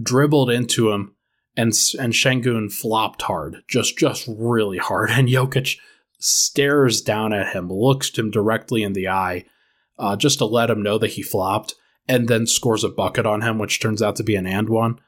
dribbled 0.00 0.50
into 0.50 0.90
him, 0.90 1.13
and 1.56 1.72
and 1.98 2.12
Sengun 2.12 2.72
flopped 2.72 3.22
hard, 3.22 3.62
just 3.68 3.96
just 3.98 4.28
really 4.28 4.78
hard, 4.78 5.10
and 5.12 5.28
Jokic 5.28 5.78
stares 6.18 7.02
down 7.02 7.32
at 7.32 7.54
him, 7.54 7.68
looks 7.70 8.16
him 8.16 8.30
directly 8.30 8.82
in 8.82 8.94
the 8.94 9.08
eye, 9.08 9.44
uh, 9.98 10.16
just 10.16 10.38
to 10.38 10.46
let 10.46 10.70
him 10.70 10.82
know 10.82 10.98
that 10.98 11.12
he 11.12 11.22
flopped, 11.22 11.74
and 12.08 12.28
then 12.28 12.46
scores 12.46 12.84
a 12.84 12.88
bucket 12.88 13.26
on 13.26 13.42
him, 13.42 13.58
which 13.58 13.80
turns 13.80 14.02
out 14.02 14.16
to 14.16 14.22
be 14.22 14.36
an 14.36 14.46
and 14.46 14.68
one. 14.68 14.98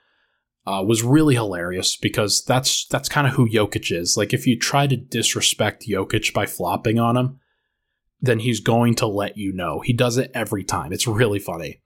Uh, 0.67 0.83
was 0.83 1.05
really 1.05 1.37
hilarious 1.37 1.95
because 1.95 2.45
that's 2.45 2.87
that's 2.87 3.09
kind 3.09 3.27
of 3.27 3.35
who 3.35 3.49
Jokic 3.49 3.97
is. 3.97 4.17
Like 4.17 4.35
if 4.35 4.49
you 4.49 4.59
try 4.59 4.89
to 4.89 4.97
disrespect 4.97 5.87
Jokic 5.89 6.35
by 6.35 6.45
flopping 6.45 6.99
on 6.99 7.17
him, 7.17 7.39
then 8.21 8.41
he's 8.41 8.59
going 8.59 8.97
to 8.97 9.07
let 9.07 9.37
you 9.37 9.53
know. 9.53 9.81
He 9.81 9.93
does 9.93 10.19
it 10.19 10.33
every 10.35 10.65
time. 10.65 10.93
It's 10.93 11.07
really 11.07 11.39
funny. 11.39 11.83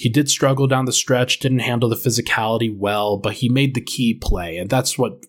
He 0.00 0.08
did 0.08 0.30
struggle 0.30 0.66
down 0.66 0.86
the 0.86 0.94
stretch, 0.94 1.40
didn't 1.40 1.58
handle 1.58 1.90
the 1.90 1.94
physicality 1.94 2.74
well, 2.74 3.18
but 3.18 3.34
he 3.34 3.50
made 3.50 3.74
the 3.74 3.82
key 3.82 4.14
play, 4.14 4.56
and 4.56 4.70
that's 4.70 4.96
what 4.96 5.26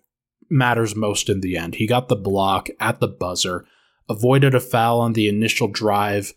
matters 0.49 0.95
most 0.95 1.27
in 1.27 1.41
the 1.41 1.57
end. 1.57 1.75
He 1.75 1.85
got 1.85 2.07
the 2.07 2.15
block 2.15 2.69
at 2.79 3.01
the 3.01 3.09
buzzer, 3.09 3.65
avoided 4.07 4.55
a 4.55 4.61
foul 4.61 5.01
on 5.01 5.11
the 5.11 5.27
initial 5.27 5.67
drive 5.67 6.31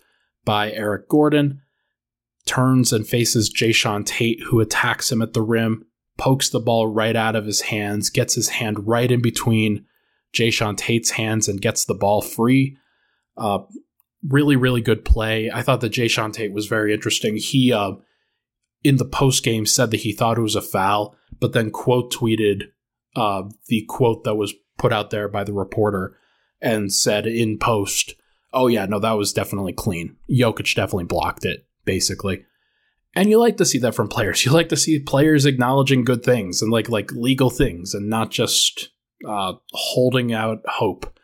by 0.45 0.73
Eric 0.73 1.09
Gordon, 1.09 1.61
turns 2.45 2.93
and 2.93 3.07
faces 3.07 3.55
Jae'Sean 3.55 4.05
Tate, 4.05 4.43
who 4.43 4.59
attacks 4.59 5.13
him 5.13 5.23
at 5.23 5.33
the 5.33 5.41
rim, 5.41 5.87
pokes 6.19 6.51
the 6.51 6.59
ball 6.59 6.89
right 6.89 7.15
out 7.15 7.37
of 7.37 7.47
his 7.47 7.61
hands, 7.61 8.11
gets 8.11 8.35
his 8.35 8.49
hand 8.49 8.89
right 8.89 9.13
in 9.13 9.23
between 9.23 9.87
Jae'Sean 10.33 10.77
Tate's 10.77 11.11
hands 11.11 11.47
and 11.47 11.63
gets 11.63 11.85
the 11.85 11.95
ball 11.95 12.21
free. 12.21 12.77
Uh, 13.37 13.61
really, 14.29 14.57
really 14.57 14.81
good 14.81 15.05
play. 15.05 15.53
I 15.53 15.63
thought 15.63 15.83
that 15.83 15.93
Jae'Sean 15.93 16.33
Tate 16.33 16.53
was 16.53 16.67
very 16.67 16.93
interesting. 16.93 17.37
He, 17.37 17.73
uh, 17.73 17.93
in 18.85 18.99
the 18.99 19.05
post 19.05 19.43
game, 19.43 19.67
said 19.67 19.91
that 19.91 20.01
he 20.01 20.13
thought 20.13 20.39
it 20.39 20.43
was 20.43 20.55
a 20.55 20.63
foul, 20.63 21.17
but 21.41 21.53
then 21.55 21.71
quote 21.71 22.13
tweeted 22.13 22.65
uh, 23.17 23.43
the 23.69 23.85
quote 23.89 24.25
that 24.25 24.35
was 24.35 24.55
put 24.79 24.93
out 24.93 25.11
there 25.11 25.29
by 25.29 25.43
the 25.43 25.53
reporter 25.53 26.17
and 26.61 26.93
said 26.93 27.27
in 27.27 27.59
post, 27.59 28.15
"Oh 28.53 28.69
yeah, 28.69 28.87
no, 28.87 28.99
that 29.01 29.13
was 29.13 29.33
definitely 29.33 29.73
clean. 29.73 30.17
Jokic 30.31 30.75
definitely 30.75 31.05
blocked 31.05 31.45
it, 31.45 31.67
basically." 31.85 32.45
And 33.17 33.31
you 33.31 33.39
like 33.39 33.59
to 33.59 33.65
see 33.65 33.79
that 33.79 33.95
from 33.95 34.09
players. 34.09 34.45
You 34.45 34.53
like 34.53 34.69
to 34.71 34.77
see 34.77 34.99
players 34.99 35.47
acknowledging 35.47 36.05
good 36.05 36.23
things 36.23 36.61
and 36.61 36.71
like 36.71 36.89
like 36.89 37.11
legal 37.13 37.51
things, 37.51 37.95
and 37.95 38.09
not 38.09 38.31
just 38.31 38.91
uh, 39.27 39.55
holding 39.73 40.33
out 40.33 40.63
hope, 40.67 41.19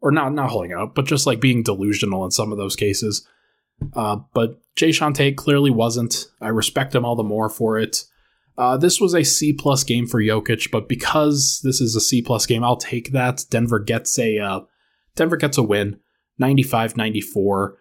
or 0.00 0.10
not 0.10 0.34
not 0.34 0.50
holding 0.50 0.72
out, 0.72 0.94
but 0.94 1.06
just 1.06 1.26
like 1.26 1.40
being 1.40 1.62
delusional 1.62 2.24
in 2.24 2.30
some 2.30 2.52
of 2.52 2.58
those 2.58 2.76
cases. 2.76 3.26
Uh, 3.94 4.16
but 4.34 4.60
Jae'Sean 4.76 5.14
Tate 5.14 5.36
clearly 5.36 5.70
wasn't. 5.70 6.26
I 6.40 6.48
respect 6.48 6.94
him 6.94 7.04
all 7.04 7.16
the 7.16 7.22
more 7.22 7.48
for 7.48 7.78
it. 7.78 8.04
Uh, 8.58 8.76
this 8.76 9.00
was 9.00 9.14
a 9.14 9.24
C 9.24 9.52
plus 9.52 9.84
game 9.84 10.06
for 10.06 10.20
Jokic, 10.20 10.70
but 10.70 10.88
because 10.88 11.60
this 11.62 11.80
is 11.80 11.94
a 11.94 12.00
C 12.00 12.22
plus 12.22 12.46
game, 12.46 12.64
I'll 12.64 12.76
take 12.76 13.12
that. 13.12 13.44
Denver 13.50 13.78
gets 13.78 14.18
a 14.18 14.38
uh, 14.38 14.60
Denver 15.14 15.36
gets 15.36 15.58
a 15.58 15.62
win, 15.62 15.98
95-94. 16.40 17.74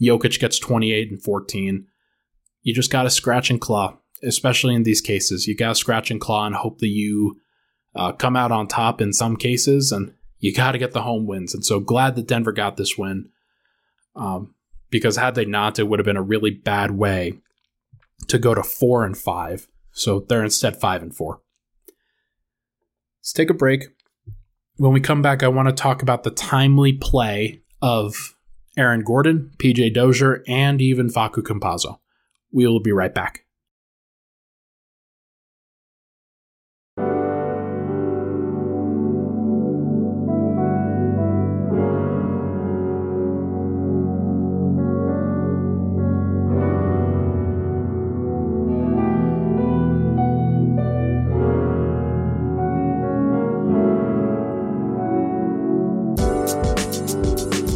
Jokic 0.00 0.38
gets 0.38 0.58
28 0.58 1.10
and 1.10 1.22
14. 1.22 1.86
You 2.62 2.74
just 2.74 2.90
got 2.90 3.04
to 3.04 3.10
scratch 3.10 3.50
and 3.50 3.60
claw, 3.60 3.98
especially 4.22 4.74
in 4.74 4.82
these 4.82 5.00
cases. 5.00 5.46
You 5.46 5.56
got 5.56 5.70
to 5.70 5.74
scratch 5.74 6.10
and 6.10 6.20
claw 6.20 6.46
and 6.46 6.54
hope 6.54 6.78
that 6.78 6.88
you 6.88 7.40
uh, 7.94 8.12
come 8.12 8.36
out 8.36 8.52
on 8.52 8.68
top 8.68 9.00
in 9.00 9.12
some 9.12 9.36
cases, 9.36 9.92
and 9.92 10.12
you 10.38 10.54
got 10.54 10.72
to 10.72 10.78
get 10.78 10.92
the 10.92 11.02
home 11.02 11.26
wins. 11.26 11.54
And 11.54 11.64
so 11.64 11.80
glad 11.80 12.16
that 12.16 12.28
Denver 12.28 12.52
got 12.52 12.76
this 12.76 12.98
win, 12.98 13.30
um, 14.14 14.54
because 14.90 15.16
had 15.16 15.34
they 15.34 15.44
not, 15.44 15.78
it 15.78 15.88
would 15.88 15.98
have 15.98 16.06
been 16.06 16.16
a 16.16 16.22
really 16.22 16.50
bad 16.50 16.92
way 16.92 17.34
to 18.26 18.38
go 18.38 18.54
to 18.54 18.62
four 18.62 19.04
and 19.04 19.16
five. 19.16 19.68
So 19.92 20.20
they're 20.20 20.44
instead 20.44 20.80
five 20.80 21.02
and 21.02 21.14
four. 21.14 21.40
Let's 23.20 23.32
take 23.32 23.50
a 23.50 23.54
break. 23.54 23.84
When 24.76 24.92
we 24.92 25.00
come 25.00 25.22
back, 25.22 25.42
I 25.42 25.48
want 25.48 25.68
to 25.68 25.74
talk 25.74 26.02
about 26.02 26.22
the 26.22 26.30
timely 26.30 26.92
play 26.92 27.62
of 27.82 28.36
Aaron 28.76 29.02
Gordon, 29.02 29.50
PJ 29.58 29.92
Dozier, 29.92 30.44
and 30.46 30.80
even 30.80 31.08
Facu 31.08 31.42
Campazzo. 31.42 31.98
We 32.52 32.66
will 32.66 32.80
be 32.80 32.92
right 32.92 33.14
back. 33.14 33.44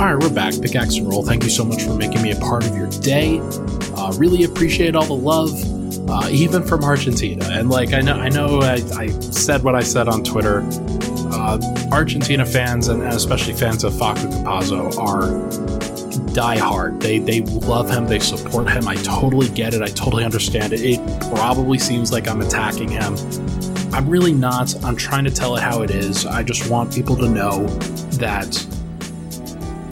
All 0.02 0.12
right, 0.12 0.20
we're 0.20 0.34
back. 0.34 0.52
Pickaxe 0.60 0.96
and 0.96 1.08
Roll. 1.08 1.24
Thank 1.24 1.44
you 1.44 1.48
so 1.48 1.64
much 1.64 1.84
for 1.84 1.94
making 1.94 2.22
me 2.22 2.32
a 2.32 2.36
part 2.40 2.66
of 2.66 2.76
your 2.76 2.88
day. 2.88 3.38
Uh, 3.94 4.12
really 4.16 4.42
appreciate 4.42 4.96
all 4.96 5.04
the 5.04 5.14
love, 5.14 5.52
uh, 6.10 6.28
even 6.28 6.64
from 6.64 6.82
Argentina. 6.82 7.44
And 7.48 7.70
like 7.70 7.92
I 7.92 8.00
know, 8.00 8.14
I 8.14 8.28
know, 8.28 8.62
I, 8.62 8.82
I 8.96 9.10
said 9.20 9.62
what 9.62 9.76
I 9.76 9.82
said 9.84 10.08
on 10.08 10.24
Twitter. 10.24 10.64
Uh, 11.32 11.60
Argentina 11.92 12.44
fans 12.44 12.88
and 12.88 13.00
especially 13.04 13.52
fans 13.52 13.84
of 13.84 13.92
Facu 13.92 14.28
Campazzo 14.32 14.98
are 14.98 16.34
die 16.34 16.58
hard. 16.58 17.00
They 17.00 17.20
they 17.20 17.42
love 17.42 17.88
him. 17.88 18.08
They 18.08 18.18
support 18.18 18.68
him. 18.68 18.88
I 18.88 18.96
totally 18.96 19.50
get 19.50 19.72
it. 19.72 19.82
I 19.82 19.86
totally 19.86 20.24
understand 20.24 20.72
it. 20.72 20.80
It 20.80 20.98
probably 21.32 21.78
seems 21.78 22.10
like 22.10 22.26
I'm 22.26 22.40
attacking 22.40 22.88
him. 22.88 23.14
I'm 23.92 24.08
really 24.08 24.32
not. 24.32 24.74
I'm 24.84 24.96
trying 24.96 25.26
to 25.26 25.30
tell 25.30 25.54
it 25.54 25.62
how 25.62 25.82
it 25.82 25.92
is. 25.92 26.26
I 26.26 26.42
just 26.42 26.68
want 26.68 26.92
people 26.92 27.14
to 27.18 27.28
know 27.28 27.68
that 28.18 28.50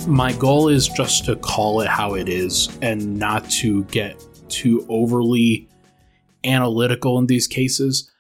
my 0.07 0.33
goal 0.33 0.69
is 0.69 0.89
just 0.89 1.25
to 1.27 1.37
call 1.37 1.81
it 1.81 1.89
how 1.89 2.15
it 2.15 2.29
is 2.29 2.69
and 2.81 3.19
not 3.19 3.49
to 3.51 3.85
get 3.85 4.23
too 4.49 4.85
overly 4.89 5.69
analytical 6.45 7.19
in 7.19 7.27
these 7.27 7.47
cases. 7.47 8.11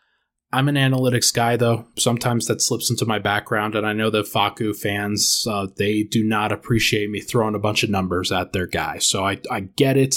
I'm 0.52 0.68
an 0.68 0.74
analytics 0.74 1.32
guy, 1.32 1.56
though. 1.56 1.86
Sometimes 1.96 2.46
that 2.46 2.60
slips 2.60 2.90
into 2.90 3.06
my 3.06 3.18
background, 3.18 3.76
and 3.76 3.86
I 3.86 3.92
know 3.92 4.10
that 4.10 4.26
Facu 4.26 4.76
fans 4.76 5.46
uh, 5.48 5.68
they 5.76 6.02
do 6.02 6.24
not 6.24 6.50
appreciate 6.50 7.08
me 7.08 7.20
throwing 7.20 7.54
a 7.54 7.60
bunch 7.60 7.82
of 7.82 7.90
numbers 7.90 8.32
at 8.32 8.52
their 8.52 8.66
guy. 8.66 8.98
So 8.98 9.24
I 9.24 9.38
I 9.50 9.60
get 9.60 9.96
it. 9.96 10.16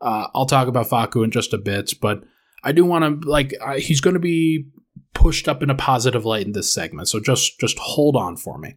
Uh, 0.00 0.28
I'll 0.34 0.46
talk 0.46 0.68
about 0.68 0.88
Facu 0.88 1.22
in 1.22 1.30
just 1.30 1.52
a 1.52 1.58
bit, 1.58 1.92
but 2.00 2.24
I 2.64 2.72
do 2.72 2.84
want 2.84 3.22
to 3.22 3.28
like 3.28 3.54
uh, 3.60 3.74
he's 3.74 4.00
going 4.00 4.14
to 4.14 4.20
be 4.20 4.66
pushed 5.14 5.48
up 5.48 5.62
in 5.62 5.68
a 5.70 5.74
positive 5.74 6.24
light 6.24 6.46
in 6.46 6.52
this 6.52 6.72
segment. 6.72 7.08
So 7.08 7.20
just 7.20 7.60
just 7.60 7.78
hold 7.78 8.16
on 8.16 8.36
for 8.36 8.58
me. 8.58 8.76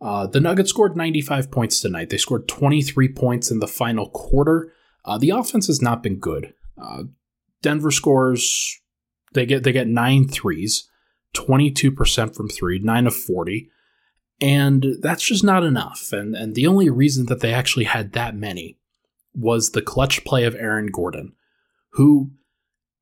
Uh, 0.00 0.26
the 0.26 0.40
Nuggets 0.40 0.70
scored 0.70 0.96
95 0.96 1.50
points 1.50 1.80
tonight. 1.80 2.10
They 2.10 2.18
scored 2.18 2.46
23 2.48 3.08
points 3.12 3.50
in 3.50 3.58
the 3.58 3.66
final 3.66 4.08
quarter. 4.10 4.72
Uh, 5.04 5.18
the 5.18 5.30
offense 5.30 5.66
has 5.66 5.82
not 5.82 6.02
been 6.02 6.18
good. 6.18 6.54
Uh, 6.80 7.04
Denver 7.62 7.90
scores 7.90 8.80
they 9.34 9.46
get 9.46 9.64
they 9.64 9.72
get 9.72 9.88
nine 9.88 10.28
threes, 10.28 10.88
22% 11.34 12.34
from 12.34 12.48
three, 12.48 12.78
nine 12.78 13.06
of 13.06 13.14
40. 13.14 13.70
And 14.40 14.86
that's 15.00 15.24
just 15.24 15.42
not 15.42 15.64
enough. 15.64 16.12
And 16.12 16.36
and 16.36 16.54
the 16.54 16.66
only 16.66 16.88
reason 16.88 17.26
that 17.26 17.40
they 17.40 17.52
actually 17.52 17.84
had 17.84 18.12
that 18.12 18.36
many 18.36 18.78
was 19.34 19.70
the 19.70 19.82
clutch 19.82 20.24
play 20.24 20.44
of 20.44 20.54
Aaron 20.54 20.86
Gordon, 20.86 21.34
who 21.92 22.30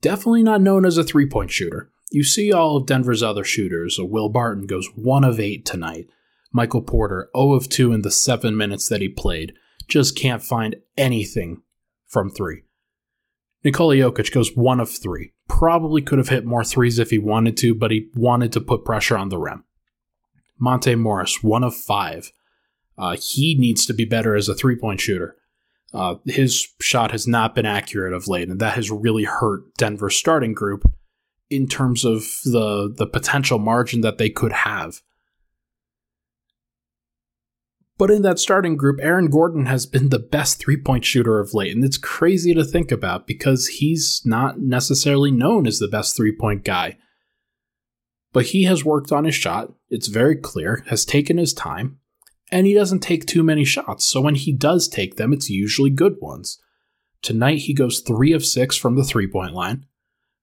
definitely 0.01 0.43
not 0.43 0.61
known 0.61 0.85
as 0.85 0.99
a 0.99 1.05
three-point 1.05 1.51
shooter. 1.51 1.91
You 2.11 2.25
see 2.25 2.53
all 2.53 2.77
of 2.77 2.87
Denver's 2.87 3.23
other 3.23 3.45
shooters. 3.45 3.99
Will 4.01 4.29
Barton 4.29 4.67
goes 4.67 4.89
one 4.95 5.25
of 5.25 5.41
eight 5.41 5.65
tonight. 5.65 6.07
Michael 6.53 6.83
Porter, 6.83 7.29
0 7.37 7.53
of 7.53 7.69
2 7.69 7.93
in 7.93 8.03
the 8.03 8.11
seven 8.11 8.57
minutes 8.57 8.89
that 8.89 9.01
he 9.01 9.09
played. 9.09 9.53
Just 9.89 10.17
can't 10.17 10.43
find 10.43 10.77
anything 10.97 11.63
from 12.07 12.31
three. 12.31 12.63
Nikola 13.65 13.97
Jokic 13.97 14.33
goes 14.33 14.57
1 14.57 14.81
of 14.81 14.91
3. 14.91 15.33
Probably 15.49 16.03
could 16.03 16.19
have 16.19 16.29
hit 16.29 16.45
more 16.45 16.65
threes 16.65 16.99
if 16.99 17.11
he 17.11 17.19
wanted 17.19 17.57
to, 17.59 17.75
but 17.75 17.91
he 17.91 18.09
wanted 18.15 18.53
to 18.53 18.61
put 18.61 18.85
pressure 18.85 19.17
on 19.17 19.29
the 19.29 19.39
rim. 19.39 19.65
Monte 20.59 20.95
Morris, 20.95 21.43
1 21.43 21.65
of 21.65 21.75
5. 21.75 22.33
Uh, 22.99 23.17
he 23.21 23.55
needs 23.59 23.85
to 23.87 23.93
be 23.93 24.05
better 24.05 24.35
as 24.35 24.49
a 24.49 24.55
three 24.55 24.77
point 24.77 25.01
shooter. 25.01 25.37
Uh, 25.93 26.17
his 26.27 26.69
shot 26.81 27.11
has 27.11 27.27
not 27.27 27.55
been 27.55 27.67
accurate 27.67 28.13
of 28.13 28.29
late, 28.29 28.49
and 28.49 28.61
that 28.61 28.75
has 28.75 28.91
really 28.91 29.25
hurt 29.25 29.75
Denver's 29.77 30.17
starting 30.17 30.53
group 30.53 30.91
in 31.49 31.67
terms 31.69 32.05
of 32.05 32.25
the 32.45 32.93
the 32.95 33.07
potential 33.07 33.59
margin 33.59 34.01
that 34.01 34.19
they 34.19 34.29
could 34.29 34.53
have. 34.53 35.01
But 37.99 38.11
in 38.11 38.23
that 38.23 38.39
starting 38.39 38.77
group, 38.77 38.99
Aaron 39.01 39.31
Gordon 39.31 39.67
has 39.67 39.87
been 39.87 40.11
the 40.11 40.19
best 40.19 40.59
three 40.59 40.77
point 40.77 41.05
shooter 41.05 41.41
of 41.41 41.55
late, 41.55 41.75
and 41.75 41.85
it's 41.85 41.97
crazy 41.97 42.53
to 42.55 42.65
think 42.65 42.93
about 42.93 43.27
because 43.27 43.67
he's 43.69 44.21
not 44.25 44.61
necessarily 44.61 45.31
known 45.31 45.67
as 45.67 45.79
the 45.79 45.89
best 45.89 46.17
three 46.17 46.37
point 46.37 46.65
guy. 46.65 46.99
But 48.33 48.47
he 48.47 48.65
has 48.65 48.85
worked 48.85 49.13
on 49.13 49.25
his 49.25 49.35
shot, 49.35 49.73
it's 49.89 50.09
very 50.09 50.37
clear, 50.37 50.85
has 50.89 51.07
taken 51.07 51.39
his 51.39 51.55
time, 51.55 51.99
and 52.53 52.67
he 52.67 52.75
doesn't 52.75 53.01
take 53.01 53.25
too 53.25 53.43
many 53.43 53.65
shots, 53.65 54.05
so 54.05 54.21
when 54.21 54.35
he 54.35 54.53
does 54.53 54.89
take 54.89 55.17
them, 55.17 55.33
it's 55.33 55.49
usually 55.49 55.91
good 55.91 56.17
ones. 56.21 56.61
Tonight, 57.23 57.61
he 57.61 57.73
goes 57.73 58.01
3 58.01 58.33
of 58.33 58.45
6 58.45 58.77
from 58.77 58.97
the 58.97 59.05
three 59.05 59.27
point 59.27 59.55
line, 59.55 59.87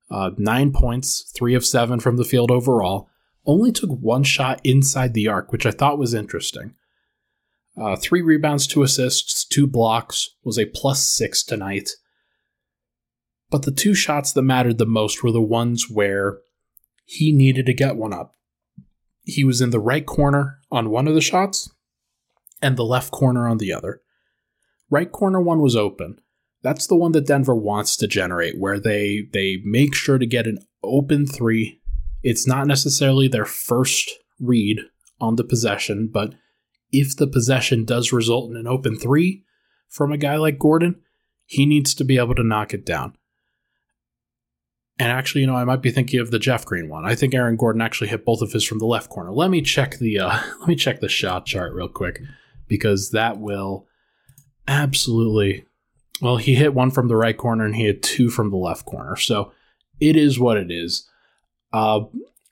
uh, 0.10 0.31
9 0.38 0.74
points, 0.74 1.31
3 1.36 1.53
of 1.53 1.63
7 1.63 2.00
from 2.00 2.17
the 2.17 2.25
field 2.25 2.50
overall, 2.50 3.10
only 3.45 3.72
took 3.72 3.91
one 3.91 4.24
shot 4.24 4.60
inside 4.63 5.13
the 5.13 5.27
arc, 5.27 5.51
which 5.51 5.67
I 5.67 5.72
thought 5.72 6.00
was 6.00 6.15
interesting. 6.15 6.74
Uh, 7.75 7.96
three 7.96 8.22
rebounds, 8.22 8.68
two 8.68 8.84
assists, 8.84 9.46
two 9.46 9.65
blocks, 9.65 10.30
was 10.44 10.60
a 10.60 10.65
plus 10.65 11.03
six 11.03 11.44
tonight. 11.44 11.89
But 13.50 13.63
the 13.63 13.72
two 13.72 13.94
shots 13.94 14.32
that 14.34 14.42
mattered 14.42 14.77
the 14.77 14.86
most 14.86 15.24
were 15.24 15.32
the 15.32 15.42
ones 15.42 15.89
where 15.89 16.39
he 17.06 17.32
needed 17.32 17.65
to 17.68 17.74
get 17.74 17.96
one 17.96 18.13
up. 18.13 18.34
He 19.24 19.44
was 19.44 19.62
in 19.62 19.70
the 19.70 19.80
right 19.80 20.06
corner 20.06 20.60
on 20.72 20.89
one 20.89 21.08
of 21.08 21.15
the 21.15 21.22
shots 21.22 21.72
and 22.62 22.77
the 22.77 22.86
left 22.86 23.12
corner 23.12 23.48
on 23.48 23.58
the 23.58 23.74
other. 23.74 24.01
Right 24.89 25.12
corner 25.12 25.42
one 25.42 25.62
was 25.62 25.75
open. 25.75 26.20
That's 26.62 26.88
the 26.88 26.96
one 26.96 27.12
that 27.13 27.27
Denver 27.27 27.56
wants 27.56 27.98
to 27.98 28.08
generate, 28.08 28.58
where 28.58 28.80
they 28.80 29.27
they 29.34 29.58
make 29.65 29.96
sure 29.96 30.18
to 30.18 30.25
get 30.25 30.48
an 30.48 30.60
open 30.82 31.25
three. 31.25 31.82
It's 32.22 32.48
not 32.48 32.68
necessarily 32.68 33.27
their 33.27 33.46
first 33.46 34.10
read 34.39 34.80
on 35.20 35.36
the 35.36 35.44
possession, 35.44 36.10
but 36.12 36.36
if 36.94 37.18
the 37.18 37.28
possession 37.28 37.84
does 37.84 38.14
result 38.14 38.50
in 38.50 38.56
an 38.56 38.68
open 38.68 38.98
three 38.98 39.44
from 39.90 40.12
a 40.12 40.18
guy 40.18 40.38
like 40.38 40.60
Gordon, 40.60 41.02
he 41.46 41.66
needs 41.66 41.94
to 41.96 42.06
be 42.06 42.18
able 42.18 42.36
to 42.36 42.44
knock 42.44 42.74
it 42.74 42.86
down. 42.86 43.18
And 45.00 45.12
actually, 45.12 45.42
you 45.42 45.48
know, 45.48 45.56
I 45.56 45.66
might 45.66 45.82
be 45.82 45.92
thinking 45.92 46.20
of 46.20 46.30
the 46.30 46.38
Jeff 46.40 46.66
Green 46.66 46.88
one. 46.88 47.04
I 47.04 47.16
think 47.16 47.34
Aaron 47.34 47.58
Gordon 47.58 47.82
actually 47.82 48.10
hit 48.10 48.24
both 48.24 48.42
of 48.42 48.52
his 48.52 48.64
from 48.64 48.78
the 48.78 48.86
left 48.86 49.10
corner. 49.10 49.32
Let 49.32 49.50
me 49.50 49.62
check 49.62 49.98
the 49.98 50.20
uh, 50.20 50.40
let 50.60 50.68
me 50.68 50.76
check 50.76 51.02
the 51.02 51.10
shot 51.10 51.46
chart 51.46 51.74
real 51.74 51.90
quick 51.90 52.22
because 52.68 53.10
that 53.10 53.40
will 53.40 53.88
absolutely 54.68 55.66
well, 56.22 56.38
he 56.38 56.56
hit 56.56 56.74
one 56.74 56.92
from 56.92 57.08
the 57.08 57.16
right 57.16 57.36
corner 57.36 57.66
and 57.66 57.76
he 57.76 57.86
hit 57.86 58.04
two 58.04 58.30
from 58.30 58.52
the 58.52 58.56
left 58.56 58.86
corner. 58.86 59.16
So 59.16 59.52
it 60.00 60.16
is 60.16 60.40
what 60.40 60.58
it 60.58 60.72
is. 60.72 61.10
Uh, 61.74 62.02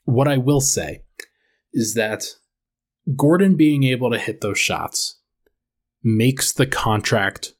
what 0.05 0.27
I 0.27 0.37
will 0.37 0.61
say 0.61 1.03
is 1.73 1.93
that 1.93 2.25
Gordon 3.15 3.55
being 3.55 3.83
able 3.83 4.11
to 4.11 4.19
hit 4.19 4.41
those 4.41 4.59
shots 4.59 5.19
makes 6.03 6.51
the 6.51 6.67
contract 6.67 7.53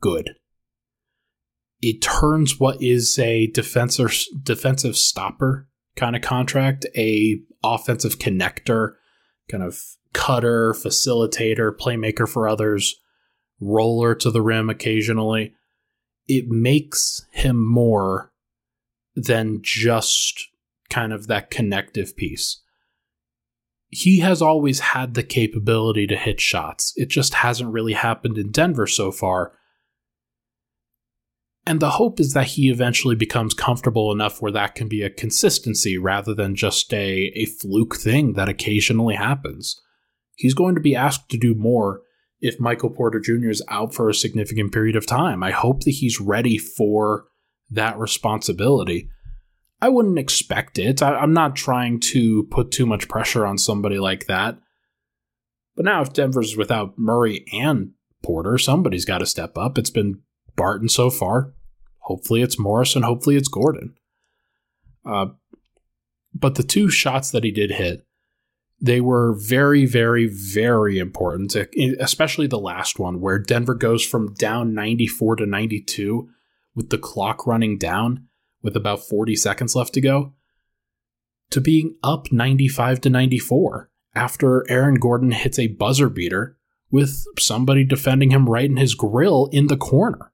good. 0.00 0.34
It 1.80 2.00
turns 2.00 2.60
what 2.60 2.80
is 2.80 3.18
a 3.18 3.48
defensive 3.48 4.14
defensive 4.42 4.96
stopper 4.96 5.68
kind 5.96 6.16
of 6.16 6.22
contract, 6.22 6.86
a 6.96 7.40
offensive 7.64 8.18
connector, 8.18 8.94
kind 9.50 9.62
of 9.62 9.80
cutter, 10.12 10.72
facilitator, 10.72 11.76
playmaker 11.76 12.28
for 12.28 12.48
others, 12.48 12.96
roller 13.60 14.14
to 14.14 14.30
the 14.30 14.42
rim 14.42 14.70
occasionally. 14.70 15.54
It 16.28 16.48
makes 16.48 17.26
him 17.32 17.62
more 17.64 18.32
than 19.14 19.60
just 19.62 20.48
kind 20.88 21.12
of 21.12 21.26
that 21.26 21.50
connective 21.50 22.16
piece 22.16 22.62
he 23.92 24.20
has 24.20 24.40
always 24.40 24.80
had 24.80 25.12
the 25.12 25.22
capability 25.22 26.06
to 26.06 26.16
hit 26.16 26.40
shots. 26.40 26.94
It 26.96 27.10
just 27.10 27.34
hasn't 27.34 27.72
really 27.72 27.92
happened 27.92 28.38
in 28.38 28.50
Denver 28.50 28.86
so 28.86 29.12
far. 29.12 29.52
And 31.66 31.78
the 31.78 31.90
hope 31.90 32.18
is 32.18 32.32
that 32.32 32.46
he 32.48 32.70
eventually 32.70 33.14
becomes 33.14 33.52
comfortable 33.52 34.10
enough 34.10 34.40
where 34.40 34.50
that 34.50 34.74
can 34.74 34.88
be 34.88 35.02
a 35.02 35.10
consistency 35.10 35.98
rather 35.98 36.34
than 36.34 36.56
just 36.56 36.92
a, 36.94 37.32
a 37.36 37.44
fluke 37.44 37.96
thing 37.96 38.32
that 38.32 38.48
occasionally 38.48 39.14
happens. 39.14 39.78
He's 40.36 40.54
going 40.54 40.74
to 40.74 40.80
be 40.80 40.96
asked 40.96 41.28
to 41.28 41.36
do 41.36 41.54
more 41.54 42.00
if 42.40 42.58
Michael 42.58 42.90
Porter 42.90 43.20
Jr. 43.20 43.50
is 43.50 43.62
out 43.68 43.94
for 43.94 44.08
a 44.08 44.14
significant 44.14 44.72
period 44.72 44.96
of 44.96 45.06
time. 45.06 45.42
I 45.42 45.50
hope 45.50 45.84
that 45.84 45.90
he's 45.90 46.18
ready 46.18 46.56
for 46.56 47.26
that 47.70 47.98
responsibility. 47.98 49.10
I 49.82 49.88
wouldn't 49.88 50.18
expect 50.18 50.78
it. 50.78 51.02
I, 51.02 51.20
am 51.20 51.32
not 51.32 51.56
trying 51.56 51.98
to 52.12 52.44
put 52.44 52.70
too 52.70 52.86
much 52.86 53.08
pressure 53.08 53.44
on 53.44 53.58
somebody 53.58 53.98
like 53.98 54.26
that. 54.26 54.56
But 55.74 55.84
now, 55.84 56.02
if 56.02 56.12
Denver's 56.12 56.56
without 56.56 56.96
Murray 56.96 57.44
and 57.52 57.90
Porter, 58.22 58.58
somebody's 58.58 59.04
got 59.04 59.18
to 59.18 59.26
step 59.26 59.58
up. 59.58 59.76
It's 59.76 59.90
been 59.90 60.20
Barton 60.54 60.88
so 60.88 61.10
far. 61.10 61.54
Hopefully, 61.98 62.42
it's 62.42 62.60
Morris, 62.60 62.94
and 62.94 63.04
hopefully, 63.04 63.34
it's 63.34 63.48
Gordon. 63.48 63.94
Uh, 65.04 65.26
but 66.32 66.54
the 66.54 66.62
two 66.62 66.88
shots 66.88 67.32
that 67.32 67.42
he 67.42 67.50
did 67.50 67.72
hit, 67.72 68.06
they 68.80 69.00
were 69.00 69.34
very, 69.34 69.84
very, 69.84 70.28
very 70.28 71.00
important, 71.00 71.56
especially 71.98 72.46
the 72.46 72.58
last 72.58 73.00
one 73.00 73.20
where 73.20 73.40
Denver 73.40 73.74
goes 73.74 74.06
from 74.06 74.32
down 74.34 74.74
94 74.74 75.36
to 75.36 75.46
92 75.46 76.28
with 76.76 76.90
the 76.90 76.98
clock 76.98 77.48
running 77.48 77.78
down 77.78 78.28
with 78.62 78.76
about 78.76 79.06
40 79.06 79.36
seconds 79.36 79.74
left 79.74 79.94
to 79.94 80.00
go 80.00 80.32
to 81.50 81.60
being 81.60 81.96
up 82.02 82.32
95 82.32 83.00
to 83.02 83.10
94 83.10 83.90
after 84.14 84.68
Aaron 84.70 84.96
Gordon 84.96 85.32
hits 85.32 85.58
a 85.58 85.68
buzzer 85.68 86.08
beater 86.08 86.56
with 86.90 87.24
somebody 87.38 87.84
defending 87.84 88.30
him 88.30 88.48
right 88.48 88.68
in 88.68 88.76
his 88.76 88.94
grill 88.94 89.48
in 89.52 89.66
the 89.66 89.76
corner. 89.76 90.32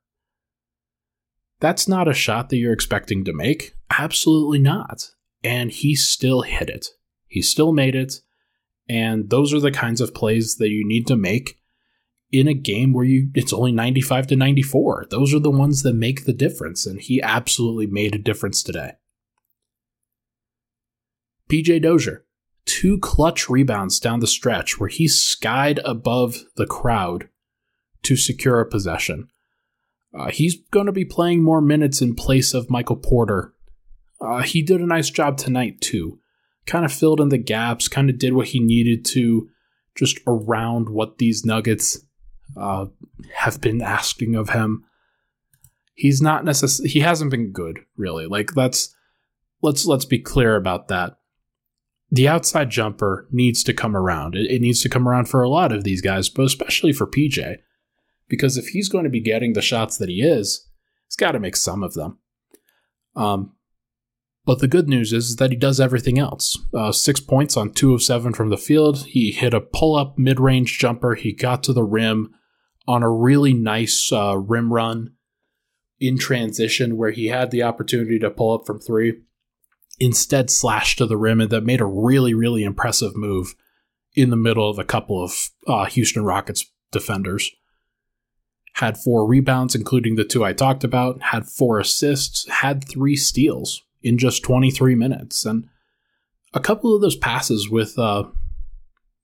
That's 1.60 1.88
not 1.88 2.08
a 2.08 2.14
shot 2.14 2.50
that 2.50 2.56
you're 2.56 2.72
expecting 2.72 3.24
to 3.24 3.32
make. 3.32 3.74
Absolutely 3.90 4.60
not. 4.60 5.10
And 5.42 5.70
he 5.70 5.96
still 5.96 6.42
hit 6.42 6.68
it. 6.68 6.88
He 7.26 7.42
still 7.42 7.72
made 7.72 7.94
it. 7.94 8.20
And 8.88 9.28
those 9.30 9.52
are 9.52 9.60
the 9.60 9.72
kinds 9.72 10.00
of 10.00 10.14
plays 10.14 10.56
that 10.56 10.70
you 10.70 10.86
need 10.86 11.06
to 11.08 11.16
make 11.16 11.58
in 12.30 12.46
a 12.46 12.54
game 12.54 12.92
where 12.92 13.04
you 13.04 13.30
it's 13.34 13.52
only 13.52 13.72
95 13.72 14.26
to 14.28 14.36
94. 14.36 15.06
Those 15.10 15.34
are 15.34 15.38
the 15.38 15.50
ones 15.50 15.82
that 15.82 15.94
make 15.94 16.24
the 16.24 16.32
difference 16.32 16.86
and 16.86 17.00
he 17.00 17.22
absolutely 17.22 17.86
made 17.86 18.14
a 18.14 18.18
difference 18.18 18.62
today. 18.62 18.92
PJ 21.48 21.82
Dozier, 21.82 22.24
two 22.66 22.98
clutch 22.98 23.48
rebounds 23.48 23.98
down 23.98 24.20
the 24.20 24.26
stretch 24.26 24.78
where 24.78 24.90
he 24.90 25.08
skied 25.08 25.80
above 25.84 26.44
the 26.56 26.66
crowd 26.66 27.28
to 28.02 28.16
secure 28.16 28.60
a 28.60 28.68
possession. 28.68 29.28
Uh, 30.16 30.30
he's 30.30 30.56
going 30.70 30.86
to 30.86 30.92
be 30.92 31.04
playing 31.04 31.42
more 31.42 31.60
minutes 31.60 32.00
in 32.02 32.14
place 32.14 32.54
of 32.54 32.70
Michael 32.70 32.96
Porter. 32.96 33.54
Uh, 34.20 34.42
he 34.42 34.62
did 34.62 34.80
a 34.80 34.86
nice 34.86 35.10
job 35.10 35.36
tonight, 35.36 35.80
too. 35.80 36.18
Kind 36.66 36.84
of 36.84 36.92
filled 36.92 37.20
in 37.20 37.28
the 37.28 37.38
gaps, 37.38 37.88
kind 37.88 38.10
of 38.10 38.18
did 38.18 38.32
what 38.32 38.48
he 38.48 38.60
needed 38.60 39.04
to 39.06 39.48
just 39.96 40.18
around 40.26 40.88
what 40.88 41.18
these 41.18 41.44
Nuggets 41.44 41.98
uh, 42.56 42.86
have 43.34 43.60
been 43.60 43.82
asking 43.82 44.34
of 44.34 44.50
him. 44.50 44.84
He's 45.94 46.22
not 46.22 46.44
necessarily 46.44 46.90
he 46.90 47.00
hasn't 47.00 47.30
been 47.30 47.52
good 47.52 47.80
really. 47.96 48.26
Like 48.26 48.56
let's 48.56 48.94
let's 49.62 49.84
let's 49.84 50.04
be 50.04 50.18
clear 50.18 50.56
about 50.56 50.88
that. 50.88 51.18
The 52.10 52.28
outside 52.28 52.70
jumper 52.70 53.26
needs 53.30 53.62
to 53.64 53.74
come 53.74 53.96
around. 53.96 54.34
It, 54.34 54.50
it 54.50 54.62
needs 54.62 54.80
to 54.82 54.88
come 54.88 55.06
around 55.06 55.28
for 55.28 55.42
a 55.42 55.48
lot 55.48 55.72
of 55.72 55.84
these 55.84 56.00
guys, 56.00 56.28
but 56.28 56.46
especially 56.46 56.92
for 56.92 57.06
PJ, 57.06 57.58
because 58.28 58.56
if 58.56 58.68
he's 58.68 58.88
going 58.88 59.04
to 59.04 59.10
be 59.10 59.20
getting 59.20 59.52
the 59.52 59.60
shots 59.60 59.98
that 59.98 60.08
he 60.08 60.22
is, 60.22 60.66
he's 61.06 61.16
got 61.16 61.32
to 61.32 61.40
make 61.40 61.56
some 61.56 61.82
of 61.82 61.94
them. 61.94 62.18
Um, 63.14 63.52
but 64.48 64.60
the 64.60 64.66
good 64.66 64.88
news 64.88 65.12
is, 65.12 65.36
that 65.36 65.50
he 65.50 65.56
does 65.58 65.78
everything 65.78 66.18
else. 66.18 66.56
Uh, 66.72 66.90
six 66.90 67.20
points 67.20 67.54
on 67.54 67.70
two 67.70 67.92
of 67.92 68.02
seven 68.02 68.32
from 68.32 68.48
the 68.48 68.56
field. 68.56 69.04
He 69.04 69.30
hit 69.30 69.52
a 69.52 69.60
pull 69.60 69.94
up 69.94 70.16
mid 70.16 70.40
range 70.40 70.78
jumper. 70.78 71.16
He 71.16 71.34
got 71.34 71.62
to 71.64 71.74
the 71.74 71.84
rim 71.84 72.34
on 72.86 73.02
a 73.02 73.10
really 73.10 73.52
nice 73.52 74.10
uh, 74.10 74.38
rim 74.38 74.72
run 74.72 75.12
in 76.00 76.16
transition 76.16 76.96
where 76.96 77.10
he 77.10 77.26
had 77.26 77.50
the 77.50 77.62
opportunity 77.62 78.18
to 78.20 78.30
pull 78.30 78.54
up 78.54 78.66
from 78.66 78.80
three, 78.80 79.20
instead 80.00 80.48
slashed 80.48 80.96
to 80.96 81.04
the 81.04 81.18
rim 81.18 81.42
and 81.42 81.50
that 81.50 81.64
made 81.66 81.82
a 81.82 81.84
really, 81.84 82.32
really 82.32 82.64
impressive 82.64 83.14
move 83.14 83.54
in 84.14 84.30
the 84.30 84.36
middle 84.36 84.70
of 84.70 84.78
a 84.78 84.84
couple 84.84 85.22
of 85.22 85.50
uh, 85.66 85.84
Houston 85.84 86.24
Rockets 86.24 86.64
defenders. 86.90 87.50
Had 88.76 88.96
four 88.96 89.28
rebounds, 89.28 89.74
including 89.74 90.16
the 90.16 90.24
two 90.24 90.42
I 90.42 90.54
talked 90.54 90.84
about, 90.84 91.20
had 91.20 91.44
four 91.44 91.78
assists, 91.78 92.48
had 92.48 92.88
three 92.88 93.14
steals 93.14 93.84
in 94.02 94.18
just 94.18 94.42
23 94.42 94.94
minutes. 94.94 95.44
And 95.44 95.66
a 96.54 96.60
couple 96.60 96.94
of 96.94 97.02
those 97.02 97.16
passes 97.16 97.68
with 97.68 97.98
uh, 97.98 98.24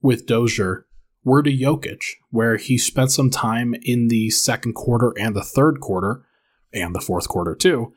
with 0.03 0.27
Dozier 0.27 0.87
were 1.25 1.43
to 1.43 1.51
Jokic, 1.51 2.03
where 2.31 2.57
he 2.57 2.77
spent 2.77 3.11
some 3.11 3.31
time 3.31 3.75
in 3.83 4.09
the 4.09 4.31
second 4.31 4.75
quarter 4.75 5.13
and 5.19 5.35
the 5.35 5.43
third 5.43 5.81
quarter, 5.81 6.25
and 6.73 6.95
the 6.95 7.01
fourth 7.01 7.29
quarter 7.29 7.55
too, 7.55 7.95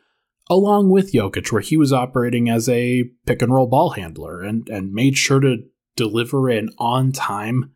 along 0.49 0.89
with 0.89 1.11
Jokic, 1.11 1.51
where 1.51 1.61
he 1.61 1.75
was 1.75 1.91
operating 1.91 2.49
as 2.49 2.69
a 2.69 3.05
pick 3.25 3.41
and 3.41 3.53
roll 3.53 3.67
ball 3.67 3.91
handler 3.91 4.41
and, 4.41 4.69
and 4.69 4.93
made 4.93 5.17
sure 5.17 5.39
to 5.41 5.63
deliver 5.95 6.47
an 6.47 6.69
on 6.77 7.11
time, 7.11 7.71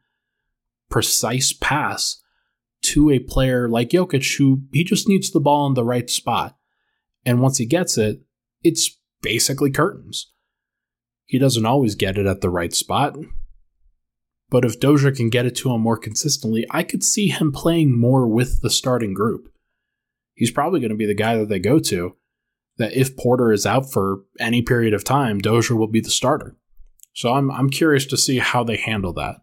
precise 0.89 1.51
pass 1.51 2.21
to 2.81 3.09
a 3.09 3.19
player 3.19 3.67
like 3.67 3.89
Jokic, 3.89 4.37
who 4.37 4.61
he 4.71 4.83
just 4.83 5.07
needs 5.07 5.31
the 5.31 5.39
ball 5.39 5.67
in 5.67 5.73
the 5.73 5.83
right 5.83 6.09
spot. 6.09 6.55
And 7.25 7.41
once 7.41 7.57
he 7.57 7.65
gets 7.65 7.97
it, 7.97 8.21
it's 8.63 8.99
basically 9.21 9.71
curtains. 9.71 10.31
He 11.25 11.39
doesn't 11.39 11.65
always 11.65 11.95
get 11.95 12.17
it 12.17 12.25
at 12.25 12.41
the 12.41 12.49
right 12.49 12.73
spot. 12.73 13.17
But 14.49 14.65
if 14.65 14.79
Dozier 14.79 15.11
can 15.11 15.29
get 15.29 15.45
it 15.45 15.55
to 15.57 15.71
him 15.71 15.79
more 15.79 15.97
consistently, 15.97 16.65
I 16.69 16.83
could 16.83 17.03
see 17.03 17.29
him 17.29 17.53
playing 17.53 17.97
more 17.97 18.27
with 18.27 18.61
the 18.61 18.69
starting 18.69 19.13
group. 19.13 19.49
He's 20.33 20.51
probably 20.51 20.81
going 20.81 20.91
to 20.91 20.97
be 20.97 21.05
the 21.05 21.13
guy 21.13 21.37
that 21.37 21.47
they 21.47 21.59
go 21.59 21.79
to. 21.79 22.17
That 22.77 22.93
if 22.93 23.15
Porter 23.15 23.51
is 23.51 23.65
out 23.65 23.91
for 23.91 24.23
any 24.39 24.61
period 24.61 24.93
of 24.93 25.03
time, 25.03 25.39
Dozier 25.39 25.77
will 25.77 25.87
be 25.87 26.01
the 26.01 26.09
starter. 26.09 26.57
So 27.13 27.33
I'm 27.33 27.51
I'm 27.51 27.69
curious 27.69 28.05
to 28.07 28.17
see 28.17 28.39
how 28.39 28.63
they 28.63 28.77
handle 28.77 29.13
that. 29.13 29.37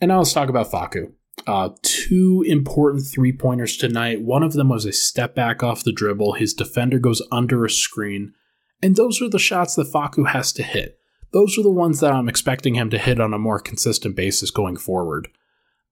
And 0.00 0.08
now 0.08 0.18
let's 0.18 0.32
talk 0.32 0.48
about 0.48 0.70
Facu. 0.70 1.12
Uh, 1.46 1.70
two 1.82 2.44
important 2.46 3.04
three 3.04 3.32
pointers 3.32 3.76
tonight. 3.76 4.22
One 4.22 4.42
of 4.42 4.52
them 4.52 4.68
was 4.68 4.84
a 4.84 4.92
step 4.92 5.34
back 5.34 5.62
off 5.62 5.84
the 5.84 5.92
dribble. 5.92 6.34
His 6.34 6.54
defender 6.54 6.98
goes 6.98 7.22
under 7.32 7.64
a 7.64 7.70
screen. 7.70 8.34
And 8.82 8.96
those 8.96 9.22
are 9.22 9.28
the 9.28 9.38
shots 9.38 9.74
that 9.76 9.92
Facu 9.92 10.28
has 10.28 10.52
to 10.54 10.62
hit 10.62 10.98
those 11.32 11.58
are 11.58 11.62
the 11.62 11.70
ones 11.70 12.00
that 12.00 12.12
I'm 12.12 12.28
expecting 12.28 12.74
him 12.74 12.90
to 12.90 12.98
hit 12.98 13.20
on 13.20 13.34
a 13.34 13.38
more 13.38 13.58
consistent 13.58 14.14
basis 14.14 14.50
going 14.50 14.76
forward. 14.76 15.28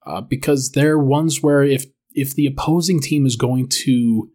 Uh, 0.07 0.21
because 0.21 0.73
they're 0.73 0.99
ones 0.99 1.43
where 1.43 1.63
if 1.63 1.87
if 2.15 2.35
the 2.35 2.47
opposing 2.47 3.01
team 3.01 3.27
is 3.27 3.37
going 3.37 3.69
to 3.69 4.31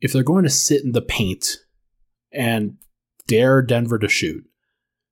if 0.00 0.12
they're 0.12 0.22
going 0.22 0.44
to 0.44 0.50
sit 0.50 0.84
in 0.84 0.92
the 0.92 1.02
paint 1.02 1.58
and 2.32 2.76
dare 3.26 3.62
Denver 3.62 3.98
to 3.98 4.08
shoot, 4.08 4.44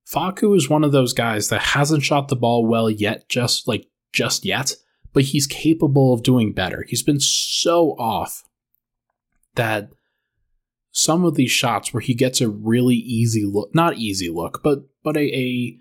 Facu 0.08 0.56
is 0.56 0.68
one 0.68 0.84
of 0.84 0.92
those 0.92 1.12
guys 1.12 1.48
that 1.48 1.60
hasn't 1.60 2.04
shot 2.04 2.28
the 2.28 2.36
ball 2.36 2.66
well 2.66 2.90
yet, 2.90 3.28
just 3.28 3.68
like 3.68 3.88
just 4.16 4.44
yet, 4.44 4.74
but 5.12 5.24
he's 5.24 5.46
capable 5.46 6.14
of 6.14 6.22
doing 6.22 6.52
better. 6.52 6.84
He's 6.88 7.02
been 7.02 7.20
so 7.20 7.90
off 7.98 8.42
that 9.54 9.90
some 10.90 11.24
of 11.24 11.34
these 11.34 11.50
shots 11.50 11.92
where 11.92 12.00
he 12.00 12.14
gets 12.14 12.40
a 12.40 12.48
really 12.48 12.96
easy 12.96 13.44
look, 13.44 13.74
not 13.74 13.98
easy 13.98 14.30
look, 14.30 14.62
but 14.62 14.80
but 15.04 15.16
a, 15.16 15.34
a 15.34 15.76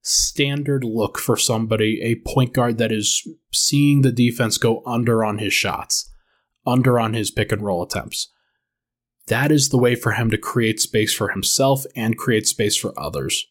standard 0.00 0.84
look 0.84 1.18
for 1.18 1.36
somebody, 1.36 2.00
a 2.02 2.16
point 2.28 2.54
guard 2.54 2.78
that 2.78 2.90
is 2.90 3.26
seeing 3.52 4.00
the 4.00 4.12
defense 4.12 4.56
go 4.56 4.82
under 4.86 5.22
on 5.22 5.38
his 5.38 5.52
shots, 5.52 6.10
under 6.66 6.98
on 6.98 7.12
his 7.12 7.30
pick 7.30 7.52
and 7.52 7.62
roll 7.62 7.82
attempts. 7.82 8.30
That 9.26 9.52
is 9.52 9.68
the 9.68 9.78
way 9.78 9.94
for 9.94 10.12
him 10.12 10.30
to 10.30 10.38
create 10.38 10.80
space 10.80 11.12
for 11.12 11.28
himself 11.28 11.84
and 11.94 12.18
create 12.18 12.46
space 12.46 12.76
for 12.76 12.98
others. 12.98 13.46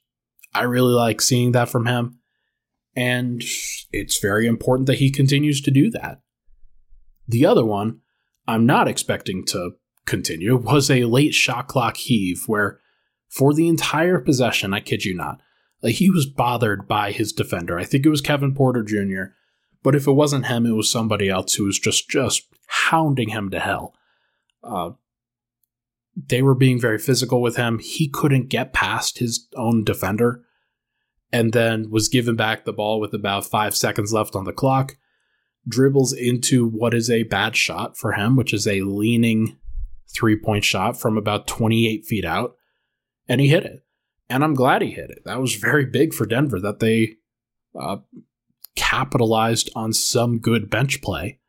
I 0.53 0.63
really 0.63 0.93
like 0.93 1.21
seeing 1.21 1.51
that 1.53 1.69
from 1.69 1.85
him, 1.85 2.19
and 2.95 3.43
it's 3.91 4.19
very 4.19 4.47
important 4.47 4.87
that 4.87 4.99
he 4.99 5.11
continues 5.11 5.61
to 5.61 5.71
do 5.71 5.89
that. 5.91 6.21
The 7.27 7.45
other 7.45 7.65
one, 7.65 8.01
I'm 8.47 8.65
not 8.65 8.87
expecting 8.87 9.45
to 9.47 9.71
continue, 10.05 10.55
was 10.57 10.91
a 10.91 11.05
late 11.05 11.33
shot 11.33 11.67
clock 11.67 11.97
heave 11.97 12.43
where, 12.47 12.79
for 13.29 13.53
the 13.53 13.67
entire 13.67 14.19
possession, 14.19 14.73
I 14.73 14.79
kid 14.79 15.05
you 15.05 15.15
not, 15.15 15.41
he 15.83 16.09
was 16.09 16.25
bothered 16.25 16.87
by 16.87 17.11
his 17.11 17.33
defender. 17.33 17.77
I 17.77 17.83
think 17.83 18.05
it 18.05 18.09
was 18.09 18.21
Kevin 18.21 18.53
Porter 18.53 18.83
Jr., 18.83 19.33
but 19.81 19.95
if 19.95 20.07
it 20.07 20.13
wasn't 20.13 20.45
him, 20.45 20.65
it 20.65 20.71
was 20.71 20.89
somebody 20.89 21.29
else 21.29 21.55
who 21.55 21.65
was 21.65 21.77
just 21.77 22.09
just 22.09 22.43
hounding 22.67 23.29
him 23.29 23.49
to 23.49 23.59
hell. 23.59 23.93
Uh, 24.63 24.91
they 26.15 26.41
were 26.41 26.55
being 26.55 26.79
very 26.79 26.97
physical 26.97 27.41
with 27.41 27.57
him. 27.57 27.79
He 27.79 28.07
couldn't 28.07 28.47
get 28.47 28.71
past 28.71 29.17
his 29.17 29.47
own 29.55 29.83
defender, 29.83 30.45
and 31.33 31.51
then 31.51 31.89
was 31.89 32.07
given 32.07 32.35
back 32.35 32.63
the 32.63 32.71
ball 32.71 32.99
with 32.99 33.13
about 33.13 33.43
five 33.43 33.75
seconds 33.75 34.13
left 34.13 34.35
on 34.35 34.45
the 34.45 34.53
clock. 34.53 34.95
Dribbles 35.67 36.13
into 36.13 36.67
what 36.67 36.93
is 36.93 37.09
a 37.09 37.23
bad 37.23 37.55
shot 37.57 37.97
for 37.97 38.13
him, 38.13 38.35
which 38.35 38.53
is 38.53 38.67
a 38.67 38.81
leaning 38.81 39.57
three 40.13 40.37
point 40.37 40.63
shot 40.63 40.99
from 40.99 41.17
about 41.17 41.47
28 41.47 42.05
feet 42.05 42.23
out, 42.23 42.55
and 43.27 43.41
he 43.41 43.47
hit 43.47 43.65
it. 43.65 43.83
And 44.29 44.43
I'm 44.43 44.53
glad 44.53 44.81
he 44.83 44.91
hit 44.91 45.09
it. 45.09 45.23
That 45.25 45.41
was 45.41 45.55
very 45.55 45.85
big 45.85 46.13
for 46.13 46.25
Denver 46.25 46.59
that 46.59 46.79
they 46.79 47.15
uh, 47.79 47.97
capitalized 48.75 49.71
on 49.75 49.91
some 49.91 50.37
good 50.37 50.69
bench 50.69 51.01
play. 51.01 51.39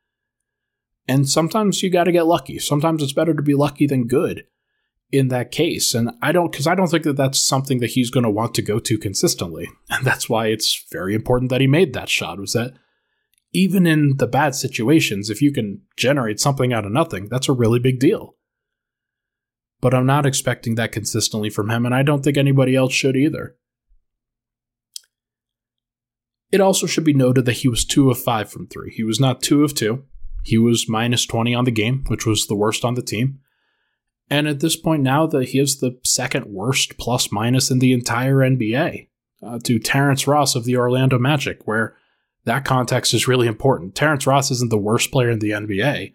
And 1.07 1.29
sometimes 1.29 1.83
you 1.83 1.91
got 1.91 2.05
to 2.05 2.13
get 2.13 2.27
lucky. 2.27 2.59
Sometimes 2.59 3.03
it's 3.03 3.13
better 3.13 3.35
to 3.35 3.43
be 3.43 3.55
lucky 3.55 3.87
than 3.87 4.07
good 4.07 4.45
in 5.15 5.29
that 5.29 5.51
case. 5.51 5.95
And 5.95 6.11
I 6.21 6.33
don't, 6.33 6.51
because 6.51 6.67
I 6.67 6.75
don't 6.75 6.89
think 6.89 7.05
that 7.05 7.17
that's 7.17 7.39
something 7.39 7.81
that 7.81 7.91
he's 7.91 8.11
going 8.11 8.25
to 8.25 8.31
want 8.31 8.55
to 8.55 8.63
go 8.63 8.79
to 8.81 8.99
consistently. 8.99 9.69
And 9.91 10.05
that's 10.05 10.29
why 10.29 10.49
it's 10.49 10.85
very 10.91 11.15
important 11.15 11.51
that 11.51 11.61
he 11.61 11.67
made 11.67 11.93
that 11.93 12.09
shot, 12.09 12.41
was 12.41 12.53
that 12.53 12.75
even 13.53 13.87
in 13.87 14.17
the 14.17 14.27
bad 14.27 14.55
situations, 14.55 15.31
if 15.31 15.41
you 15.41 15.53
can 15.53 15.83
generate 15.97 16.41
something 16.41 16.73
out 16.73 16.85
of 16.85 16.93
nothing, 16.93 17.29
that's 17.29 17.49
a 17.49 17.53
really 17.53 17.79
big 17.79 18.01
deal 18.01 18.35
but 19.85 19.93
I'm 19.93 20.07
not 20.07 20.25
expecting 20.25 20.77
that 20.77 20.93
consistently 20.93 21.51
from 21.51 21.69
him, 21.69 21.85
and 21.85 21.95
I 21.95 22.03
don't 22.03 22.25
think 22.25 22.39
anybody 22.39 22.75
else 22.75 22.95
should 22.95 23.17
either. 23.17 23.55
It 26.51 26.63
also 26.63 26.87
should 26.87 27.05
be 27.05 27.13
noted 27.13 27.45
that 27.45 27.59
he 27.59 27.69
was 27.69 27.85
2 27.85 28.11
of 28.11 28.19
5 28.19 28.49
from 28.49 28.67
3. 28.67 28.95
He 28.95 29.05
was 29.05 29.21
not 29.21 29.43
2 29.43 29.63
of 29.63 29.75
2. 29.75 30.03
He 30.43 30.57
was 30.57 30.89
minus 30.89 31.27
20 31.27 31.55
on 31.55 31.67
the 31.67 31.71
game, 31.71 32.03
which 32.07 32.25
was 32.25 32.47
the 32.47 32.55
worst 32.55 32.83
on 32.83 32.95
the 32.95 33.03
team. 33.03 33.41
And 34.31 34.49
at 34.49 34.61
this 34.61 34.77
point 34.77 35.03
now, 35.03 35.27
that 35.27 35.51
he 35.51 35.59
is 35.59 35.79
the 35.79 35.99
second 36.03 36.47
worst 36.47 36.97
plus 36.99 37.31
minus 37.31 37.71
in 37.71 37.79
the 37.79 37.93
entire 37.93 38.37
NBA 38.37 39.09
uh, 39.43 39.59
to 39.65 39.79
Terrence 39.79 40.27
Ross 40.27 40.55
of 40.55 40.65
the 40.65 40.77
Orlando 40.77 41.19
Magic, 41.19 41.67
where 41.67 41.97
that 42.45 42.65
context 42.65 43.13
is 43.15 43.29
really 43.29 43.47
important. 43.47 43.95
Terrence 43.95 44.27
Ross 44.27 44.51
isn't 44.51 44.71
the 44.71 44.79
worst 44.79 45.11
player 45.11 45.31
in 45.31 45.39
the 45.41 45.51
NBA, 45.51 46.15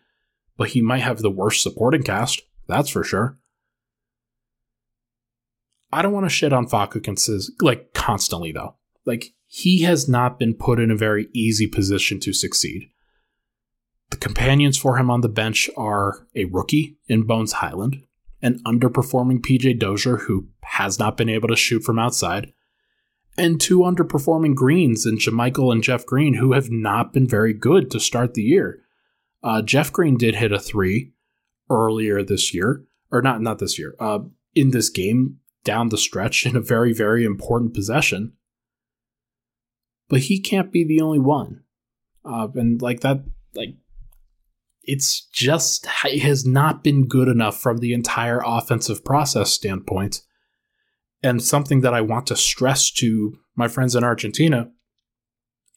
but 0.58 0.70
he 0.70 0.82
might 0.82 1.02
have 1.02 1.20
the 1.20 1.30
worst 1.30 1.62
supporting 1.62 2.04
cast, 2.04 2.42
that's 2.68 2.90
for 2.90 3.04
sure. 3.04 3.38
I 5.92 6.02
don't 6.02 6.14
want 6.14 6.26
to 6.26 6.30
shit 6.30 6.54
on 6.54 6.68
consist- 6.68 7.62
like 7.62 7.94
constantly 7.94 8.52
though. 8.52 8.76
Like 9.06 9.34
he 9.48 9.82
has 9.82 10.08
not 10.08 10.38
been 10.38 10.54
put 10.54 10.80
in 10.80 10.92
a 10.92 10.96
very 10.96 11.28
easy 11.34 11.66
position 11.66 12.20
to 12.20 12.34
succeed. 12.34 12.92
The 14.10 14.18
companions 14.18 14.78
for 14.78 14.98
him 14.98 15.10
on 15.10 15.22
the 15.22 15.30
bench 15.30 15.70
are 15.78 16.28
a 16.36 16.46
rookie 16.46 16.98
in 17.08 17.24
Bones 17.24 17.54
Hyland, 17.54 18.04
an 18.42 18.60
underperforming 18.66 19.40
PJ 19.40 19.80
Dozier 19.80 20.18
who 20.18 20.48
has 20.64 21.00
not 21.00 21.18
been 21.18 21.30
able 21.30 21.48
to 21.50 21.56
shoot 21.56 21.84
from 21.84 22.00
outside, 22.00 22.54
and 23.38 23.62
two 23.62 23.80
underperforming 23.80 24.56
Greens 24.56 25.06
in 25.06 25.18
JaMychal 25.18 25.72
and 25.72 25.84
Jeff 25.84 26.06
Green 26.06 26.36
who 26.36 26.54
have 26.54 26.70
not 26.70 27.14
been 27.14 27.28
very 27.28 27.54
good 27.54 27.90
to 27.92 28.00
start 28.00 28.34
the 28.34 28.42
year. 28.42 28.82
Uh, 29.44 29.62
Jeff 29.62 29.92
Green 29.92 30.18
did 30.18 30.36
hit 30.36 30.52
a 30.52 30.60
three 30.60 31.14
earlier 31.70 32.24
this 32.24 32.54
year, 32.54 32.84
or 33.12 33.22
not 33.22 33.42
not 33.42 33.60
this 33.60 33.80
year, 33.80 33.96
uh, 34.00 34.20
in 34.56 34.72
this 34.72 34.90
game 34.90 35.38
down 35.64 35.90
the 35.90 35.98
stretch 35.98 36.46
in 36.46 36.56
a 36.56 36.62
very, 36.62 36.94
very 36.94 37.24
important 37.24 37.74
possession. 37.74 38.34
But 40.10 40.22
he 40.22 40.40
can't 40.40 40.72
be 40.72 40.84
the 40.84 41.02
only 41.02 41.20
one. 41.20 41.64
Uh, 42.26 42.48
and 42.56 42.82
like 42.82 43.02
that, 43.02 43.24
like, 43.54 43.76
it's 44.90 45.28
just, 45.32 45.88
it 46.06 46.22
has 46.24 46.48
not 46.48 46.84
been 46.84 47.08
good 47.08 47.28
enough 47.28 47.62
from 47.62 47.78
the 47.78 47.94
entire 47.94 48.42
offensive 48.44 49.06
process 49.06 49.52
standpoint. 49.52 50.22
And 51.22 51.44
something 51.44 51.82
that 51.82 51.94
I 51.94 52.02
want 52.02 52.26
to 52.28 52.36
stress 52.36 52.90
to 52.94 53.38
my 53.56 53.68
friends 53.68 53.96
in 53.96 54.04
Argentina 54.04 54.72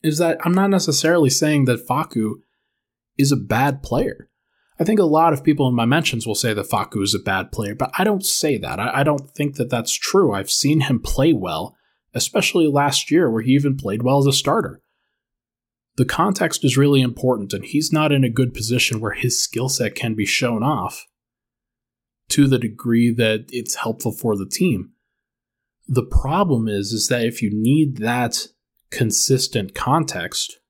is 0.02 0.16
that 0.16 0.38
I'm 0.46 0.54
not 0.54 0.70
necessarily 0.70 1.28
saying 1.28 1.66
that 1.66 1.86
Facu 1.86 2.36
is 3.18 3.30
a 3.30 3.36
bad 3.36 3.82
player. 3.82 4.30
I 4.80 4.84
think 4.84 4.98
a 4.98 5.04
lot 5.04 5.34
of 5.34 5.44
people 5.44 5.68
in 5.68 5.74
my 5.74 5.84
mentions 5.84 6.26
will 6.26 6.34
say 6.34 6.54
that 6.54 6.70
Facu 6.70 7.02
is 7.02 7.14
a 7.14 7.18
bad 7.18 7.52
player, 7.52 7.74
but 7.74 7.90
I 7.98 8.04
don't 8.04 8.24
say 8.24 8.56
that. 8.56 8.80
I, 8.80 9.00
I 9.00 9.02
don't 9.02 9.30
think 9.32 9.56
that 9.56 9.68
that's 9.68 9.92
true. 9.92 10.32
I've 10.32 10.50
seen 10.50 10.80
him 10.80 11.00
play 11.00 11.34
well, 11.34 11.76
especially 12.14 12.66
last 12.66 13.10
year 13.10 13.30
where 13.30 13.42
he 13.42 13.52
even 13.52 13.76
played 13.76 14.02
well 14.02 14.20
as 14.20 14.26
a 14.26 14.32
starter. 14.32 14.80
The 15.96 16.04
context 16.04 16.64
is 16.64 16.76
really 16.78 17.02
important, 17.02 17.52
and 17.52 17.64
he's 17.64 17.92
not 17.92 18.12
in 18.12 18.24
a 18.24 18.30
good 18.30 18.54
position 18.54 19.00
where 19.00 19.12
his 19.12 19.42
skill 19.42 19.68
set 19.68 19.94
can 19.94 20.14
be 20.14 20.24
shown 20.24 20.62
off 20.62 21.06
to 22.30 22.48
the 22.48 22.58
degree 22.58 23.12
that 23.12 23.44
it's 23.50 23.76
helpful 23.76 24.12
for 24.12 24.36
the 24.36 24.48
team. 24.48 24.92
The 25.86 26.04
problem 26.04 26.68
is 26.68 26.92
is 26.92 27.08
that 27.08 27.26
if 27.26 27.42
you 27.42 27.50
need 27.52 27.98
that 27.98 28.46
consistent 28.90 29.74
context 29.74 30.60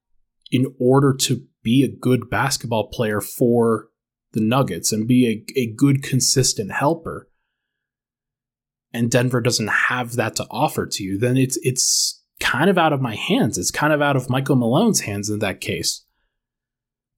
in 0.51 0.75
order 0.81 1.15
to 1.21 1.47
be 1.63 1.85
a 1.85 1.89
good 1.89 2.29
basketball 2.29 2.89
player 2.89 3.21
for 3.21 3.89
the 4.33 4.41
Nuggets 4.41 4.93
and 4.93 5.07
be 5.07 5.29
a, 5.57 5.61
a 5.61 5.73
good 5.73 6.03
consistent 6.03 6.73
helper 6.73 7.29
and 8.93 9.11
Denver 9.11 9.41
doesn't 9.41 9.69
have 9.69 10.17
that 10.17 10.37
to 10.37 10.47
offer 10.51 10.87
to 10.87 11.05
you, 11.05 11.19
then 11.19 11.37
it's 11.37 11.59
it's 11.63 12.22
kind 12.43 12.69
of 12.69 12.77
out 12.77 12.93
of 12.93 13.01
my 13.01 13.15
hands. 13.15 13.57
It's 13.57 13.71
kind 13.71 13.93
of 13.93 14.03
out 14.03 14.17
of 14.17 14.29
Michael 14.29 14.57
Malone's 14.57 15.03
hands 15.03 15.31
in 15.31 15.39
that 15.39 15.61
case. 15.61 16.05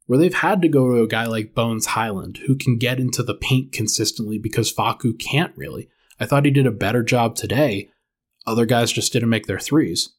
Where 0.07 0.19
they've 0.19 0.35
had 0.35 0.61
to 0.61 0.69
go 0.69 0.89
to 0.89 1.03
a 1.03 1.09
guy 1.09 1.25
like 1.25 1.55
Bones 1.55 1.87
Hyland 1.87 2.41
who 2.47 2.55
can 2.55 2.77
get 2.77 3.01
into 3.01 3.23
the 3.23 3.35
paint 3.35 3.73
consistently 3.73 4.39
because 4.39 4.73
Facu 4.73 5.19
can't 5.19 5.57
really. 5.57 5.89
I 6.21 6.27
thought 6.27 6.45
he 6.45 6.51
did 6.51 6.67
a 6.67 6.71
better 6.71 7.03
job 7.03 7.37
today. 7.37 7.89
Other 8.47 8.67
guys 8.67 8.93
just 8.93 9.15
didn't 9.15 9.31
make 9.31 9.47
their 9.47 9.59
threes. 9.59 10.11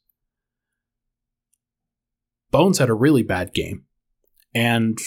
Bones 2.49 2.79
had 2.79 2.89
a 2.89 2.95
really 2.95 3.21
bad 3.21 3.53
game. 3.53 3.85
And 4.55 4.97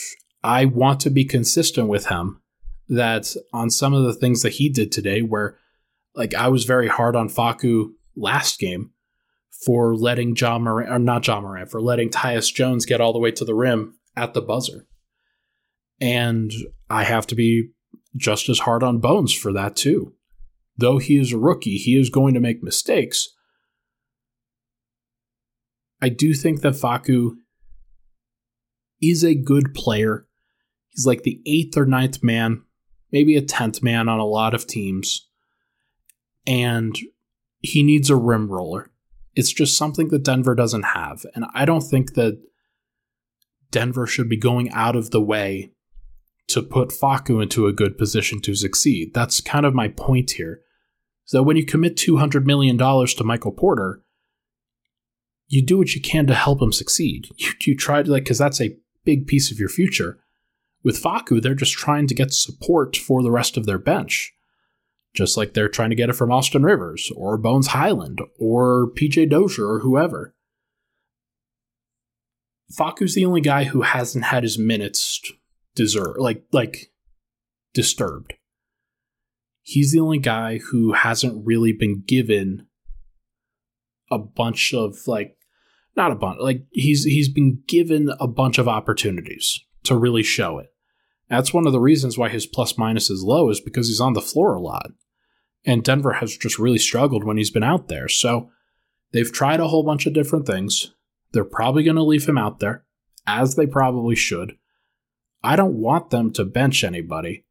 I 0.44 0.64
want 0.66 1.00
to 1.00 1.10
be 1.10 1.24
consistent 1.24 1.88
with 1.88 2.06
him 2.06 2.40
that 2.88 3.34
on 3.52 3.68
some 3.68 3.94
of 3.94 4.04
the 4.04 4.14
things 4.14 4.42
that 4.42 4.54
he 4.54 4.68
did 4.68 4.92
today, 4.92 5.22
where 5.22 5.58
like 6.14 6.34
I 6.34 6.48
was 6.48 6.64
very 6.64 6.88
hard 6.88 7.16
on 7.16 7.28
Facu 7.28 7.90
last 8.14 8.60
game 8.60 8.92
for 9.64 9.96
letting 9.96 10.36
Ja 10.36 10.58
Morant, 10.58 10.90
or 10.90 10.98
not 10.98 11.26
Ja 11.26 11.40
Morant, 11.40 11.70
for 11.70 11.80
letting 11.80 12.10
Tyus 12.10 12.52
Jones 12.52 12.86
get 12.86 13.00
all 13.00 13.12
the 13.12 13.18
way 13.18 13.30
to 13.32 13.44
the 13.44 13.54
rim 13.54 13.98
at 14.16 14.34
the 14.34 14.42
buzzer. 14.42 14.86
And 16.00 16.52
I 16.88 17.04
have 17.04 17.26
to 17.28 17.34
be 17.34 17.70
just 18.16 18.48
as 18.48 18.60
hard 18.60 18.82
on 18.82 18.98
Bones 18.98 19.32
for 19.32 19.52
that 19.52 19.76
too. 19.76 20.14
Though 20.76 20.98
he 20.98 21.18
is 21.18 21.32
a 21.32 21.38
rookie, 21.38 21.76
he 21.76 21.98
is 21.98 22.08
going 22.08 22.34
to 22.34 22.40
make 22.40 22.62
mistakes. 22.62 23.28
I 26.00 26.08
do 26.08 26.34
think 26.34 26.60
that 26.60 26.74
Facu 26.74 27.32
is 29.02 29.24
a 29.24 29.34
good 29.34 29.74
player. 29.74 30.26
He's 30.90 31.06
like 31.06 31.22
the 31.22 31.40
eighth 31.46 31.76
or 31.76 31.86
ninth 31.86 32.22
man, 32.22 32.62
maybe 33.10 33.36
a 33.36 33.42
tenth 33.42 33.82
man 33.82 34.08
on 34.08 34.20
a 34.20 34.24
lot 34.24 34.54
of 34.54 34.66
teams. 34.66 35.28
And 36.46 36.96
he 37.60 37.82
needs 37.82 38.08
a 38.08 38.16
rim 38.16 38.48
roller. 38.48 38.90
It's 39.34 39.52
just 39.52 39.76
something 39.76 40.08
that 40.08 40.24
Denver 40.24 40.54
doesn't 40.54 40.82
have. 40.82 41.24
And 41.34 41.44
I 41.54 41.64
don't 41.64 41.82
think 41.82 42.14
that 42.14 42.40
Denver 43.70 44.06
should 44.06 44.28
be 44.28 44.36
going 44.36 44.70
out 44.70 44.96
of 44.96 45.10
the 45.10 45.20
way 45.20 45.72
to 46.48 46.62
put 46.62 46.88
Facu 46.88 47.42
into 47.42 47.66
a 47.66 47.72
good 47.72 47.98
position 47.98 48.40
to 48.40 48.54
succeed. 48.54 49.12
That's 49.14 49.40
kind 49.40 49.66
of 49.66 49.74
my 49.74 49.88
point 49.88 50.32
here. 50.32 50.62
So 51.24 51.42
when 51.42 51.58
you 51.58 51.64
commit 51.64 51.96
$200 51.96 52.44
million 52.44 52.78
to 52.78 53.24
Michael 53.24 53.52
Porter, 53.52 54.02
you 55.46 55.64
do 55.64 55.78
what 55.78 55.94
you 55.94 56.00
can 56.00 56.26
to 56.26 56.34
help 56.34 56.62
him 56.62 56.72
succeed. 56.72 57.28
You, 57.36 57.50
you 57.66 57.76
try 57.76 58.02
to, 58.02 58.10
like, 58.10 58.24
because 58.24 58.38
that's 58.38 58.60
a 58.60 58.76
big 59.04 59.26
piece 59.26 59.50
of 59.50 59.58
your 59.58 59.68
future. 59.68 60.18
With 60.82 61.02
Facu, 61.02 61.42
they're 61.42 61.54
just 61.54 61.72
trying 61.72 62.06
to 62.06 62.14
get 62.14 62.32
support 62.32 62.96
for 62.96 63.22
the 63.22 63.30
rest 63.30 63.56
of 63.56 63.66
their 63.66 63.78
bench. 63.78 64.32
Just 65.14 65.36
like 65.36 65.54
they're 65.54 65.68
trying 65.68 65.90
to 65.90 65.96
get 65.96 66.10
it 66.10 66.14
from 66.14 66.30
Austin 66.30 66.62
Rivers 66.62 67.10
or 67.16 67.36
Bones 67.36 67.68
Hyland 67.68 68.20
or 68.38 68.90
PJ 68.92 69.30
Dozier 69.30 69.66
or 69.66 69.80
whoever. 69.80 70.34
Facu's 72.70 73.14
the 73.14 73.24
only 73.24 73.40
guy 73.40 73.64
who 73.64 73.82
hasn't 73.82 74.26
had 74.26 74.42
his 74.42 74.58
minutes 74.58 75.22
deserve 75.74 76.16
like 76.18 76.44
like 76.52 76.92
disturbed. 77.72 78.34
He's 79.62 79.92
the 79.92 80.00
only 80.00 80.18
guy 80.18 80.58
who 80.58 80.92
hasn't 80.92 81.44
really 81.46 81.72
been 81.72 82.02
given 82.06 82.66
a 84.10 84.18
bunch 84.18 84.74
of 84.74 84.96
like 85.06 85.36
not 85.96 86.12
a 86.12 86.14
bunch 86.14 86.40
like 86.40 86.64
he's 86.72 87.04
he's 87.04 87.28
been 87.28 87.62
given 87.66 88.10
a 88.20 88.26
bunch 88.26 88.58
of 88.58 88.68
opportunities 88.68 89.60
to 89.84 89.96
really 89.96 90.22
show 90.22 90.58
it. 90.58 90.68
That's 91.28 91.52
one 91.52 91.66
of 91.66 91.72
the 91.72 91.80
reasons 91.80 92.16
why 92.16 92.28
his 92.28 92.46
plus 92.46 92.78
minus 92.78 93.10
is 93.10 93.22
low 93.22 93.50
is 93.50 93.60
because 93.60 93.88
he's 93.88 94.00
on 94.00 94.14
the 94.14 94.20
floor 94.20 94.54
a 94.54 94.60
lot. 94.60 94.92
And 95.64 95.84
Denver 95.84 96.14
has 96.14 96.36
just 96.36 96.58
really 96.58 96.78
struggled 96.78 97.24
when 97.24 97.36
he's 97.36 97.50
been 97.50 97.62
out 97.62 97.88
there. 97.88 98.08
So 98.08 98.50
they've 99.12 99.30
tried 99.30 99.60
a 99.60 99.68
whole 99.68 99.82
bunch 99.82 100.06
of 100.06 100.14
different 100.14 100.46
things. 100.46 100.94
They're 101.32 101.44
probably 101.44 101.82
going 101.82 101.96
to 101.96 102.02
leave 102.02 102.26
him 102.26 102.38
out 102.38 102.60
there, 102.60 102.84
as 103.26 103.54
they 103.54 103.66
probably 103.66 104.16
should. 104.16 104.56
I 105.42 105.56
don't 105.56 105.74
want 105.74 106.10
them 106.10 106.32
to 106.32 106.44
bench 106.44 106.82
anybody. 106.82 107.44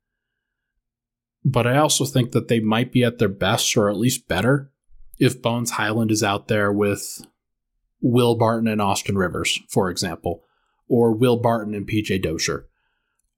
But 1.46 1.68
I 1.68 1.78
also 1.78 2.06
think 2.06 2.32
that 2.32 2.48
they 2.48 2.60
might 2.60 2.92
be 2.92 3.04
at 3.04 3.20
their 3.20 3.30
best 3.30 3.78
or 3.78 3.90
at 3.90 3.98
least 3.98 4.28
better 4.28 4.72
if 5.20 5.42
Bones 5.42 5.72
Hyland 5.72 6.12
is 6.12 6.24
out 6.24 6.48
there 6.48 6.72
with 6.72 7.26
Will 8.02 8.36
Barton 8.36 8.68
and 8.68 8.82
Austin 8.82 9.18
Rivers, 9.18 9.60
for 9.70 9.90
example, 9.90 10.44
or 10.88 11.14
Will 11.14 11.38
Barton 11.38 11.74
and 11.74 11.88
PJ 11.88 12.22
Dozier, 12.22 12.68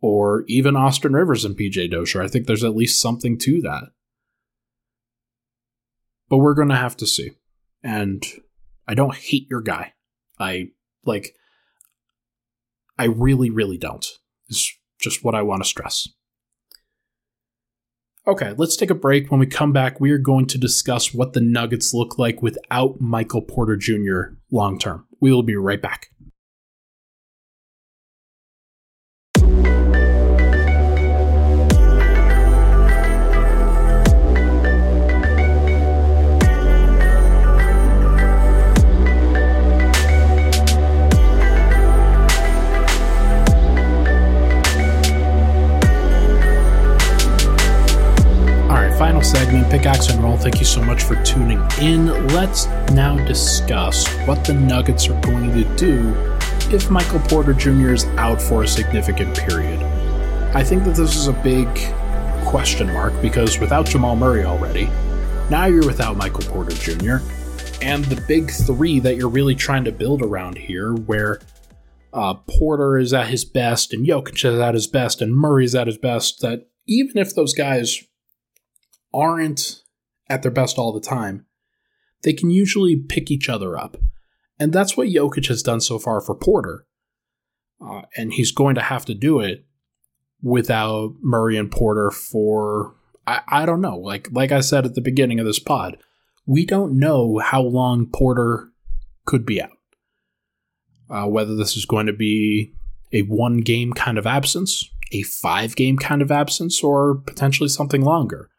or 0.01 0.43
even 0.47 0.75
Austin 0.75 1.13
Rivers 1.13 1.45
and 1.45 1.57
PJ 1.57 1.91
Dozier. 1.91 2.21
I 2.21 2.27
think 2.27 2.47
there's 2.47 2.63
at 2.63 2.75
least 2.75 3.01
something 3.01 3.38
to 3.39 3.62
that. 3.62 3.83
But 6.29 6.38
we're 6.38 6.53
going 6.53 6.69
to 6.69 6.75
have 6.75 6.95
to 6.97 7.07
see. 7.07 7.31
And 7.83 8.23
I 8.88 8.93
don't 8.93 9.15
hate 9.15 9.47
your 9.49 9.62
guy. 9.62 9.93
I 10.39 10.69
like, 11.05 11.35
I 12.97 13.05
really, 13.05 13.49
really 13.49 13.77
don't. 13.77 14.05
Is 14.47 14.71
just 14.99 15.23
what 15.23 15.35
I 15.35 15.41
want 15.41 15.63
to 15.63 15.69
stress. 15.69 16.07
Okay, 18.27 18.53
let's 18.57 18.75
take 18.75 18.91
a 18.91 18.95
break. 18.95 19.31
When 19.31 19.39
we 19.39 19.47
come 19.47 19.71
back, 19.71 19.99
we 19.99 20.12
are 20.12 20.19
going 20.19 20.45
to 20.47 20.57
discuss 20.57 21.13
what 21.13 21.33
the 21.33 21.41
Nuggets 21.41 21.93
look 21.93 22.19
like 22.19 22.41
without 22.43 23.01
Michael 23.01 23.41
Porter 23.41 23.75
Jr. 23.75 24.35
long 24.51 24.77
term. 24.77 25.07
We 25.19 25.31
will 25.31 25.43
be 25.43 25.55
right 25.55 25.81
back. 25.81 26.09
In. 51.81 52.07
Let's 52.29 52.65
now 52.91 53.17
discuss 53.25 54.07
what 54.27 54.45
the 54.45 54.53
Nuggets 54.53 55.07
are 55.07 55.19
going 55.21 55.51
to 55.53 55.63
do 55.75 56.13
if 56.71 56.89
Michael 56.89 57.19
Porter 57.21 57.53
Jr. 57.53 57.93
is 57.93 58.05
out 58.17 58.41
for 58.41 58.63
a 58.63 58.67
significant 58.67 59.35
period. 59.37 59.81
I 60.53 60.63
think 60.63 60.83
that 60.83 60.95
this 60.95 61.15
is 61.15 61.27
a 61.27 61.33
big 61.33 61.67
question 62.45 62.91
mark 62.93 63.13
because 63.21 63.59
without 63.59 63.85
Jamal 63.85 64.15
Murray 64.15 64.43
already, 64.43 64.89
now 65.49 65.65
you're 65.65 65.85
without 65.85 66.17
Michael 66.17 66.43
Porter 66.43 66.75
Jr. 66.75 67.17
And 67.81 68.03
the 68.05 68.21
big 68.27 68.51
three 68.51 68.99
that 68.99 69.15
you're 69.15 69.29
really 69.29 69.55
trying 69.55 69.85
to 69.85 69.91
build 69.91 70.21
around 70.21 70.57
here, 70.57 70.93
where 70.93 71.39
uh, 72.11 72.33
Porter 72.33 72.97
is 72.97 73.13
at 73.13 73.27
his 73.27 73.45
best 73.45 73.93
and 73.93 74.05
Jokic 74.05 74.43
is 74.45 74.59
at 74.59 74.73
his 74.73 74.87
best 74.87 75.21
and 75.21 75.35
Murray 75.35 75.65
is 75.65 75.75
at 75.75 75.87
his 75.87 75.97
best, 75.97 76.41
that 76.41 76.67
even 76.87 77.17
if 77.17 77.33
those 77.33 77.53
guys 77.53 78.03
aren't 79.13 79.83
at 80.29 80.43
their 80.43 80.51
best 80.51 80.77
all 80.77 80.91
the 80.91 80.99
time, 80.99 81.45
they 82.23 82.34
can 82.34 82.49
usually 82.49 82.95
pick 82.95 83.32
each 83.32 83.49
other 83.49 83.77
up. 83.77 83.97
And 84.60 84.73
that's 84.73 84.97
what 84.97 85.08
Jokic 85.08 85.47
has 85.47 85.63
done 85.63 85.79
so 85.79 85.99
far 85.99 86.19
for 86.19 86.36
Porter. 86.36 86.86
Uh, 87.82 88.01
and 88.17 88.34
he's 88.34 88.51
going 88.51 88.75
to 88.75 88.82
have 88.82 89.05
to 89.05 89.13
do 89.13 89.39
it 89.39 89.65
without 90.41 91.15
Murray 91.21 91.58
and 91.58 91.71
Porter 91.71 92.12
for 92.12 92.95
I, 93.25 93.41
I 93.47 93.65
don't 93.65 93.82
know. 93.82 93.97
Like 93.97 94.27
like 94.32 94.51
I 94.51 94.60
said 94.60 94.86
at 94.86 94.95
the 94.95 95.01
beginning 95.01 95.39
of 95.39 95.45
this 95.45 95.60
pod, 95.60 95.97
we 96.45 96.65
don't 96.65 96.97
know 96.97 97.38
how 97.39 97.62
long 97.62 98.08
Porter 98.08 98.69
could 99.25 99.45
be 99.45 99.62
out. 99.62 99.71
Uh, 101.10 101.25
whether 101.25 101.55
this 101.55 101.77
is 101.77 101.86
going 101.86 102.08
to 102.08 102.13
be 102.13 102.73
a 103.12 103.21
one 103.23 103.58
game 103.58 103.93
kind 103.93 104.17
of 104.17 104.27
absence, 104.27 104.89
a 105.12 105.23
five 105.23 105.75
game 105.75 105.97
kind 105.97 106.21
of 106.21 106.32
absence, 106.32 106.84
or 106.84 107.15
potentially 107.15 107.69
something 107.69 108.01
longer. 108.01 108.49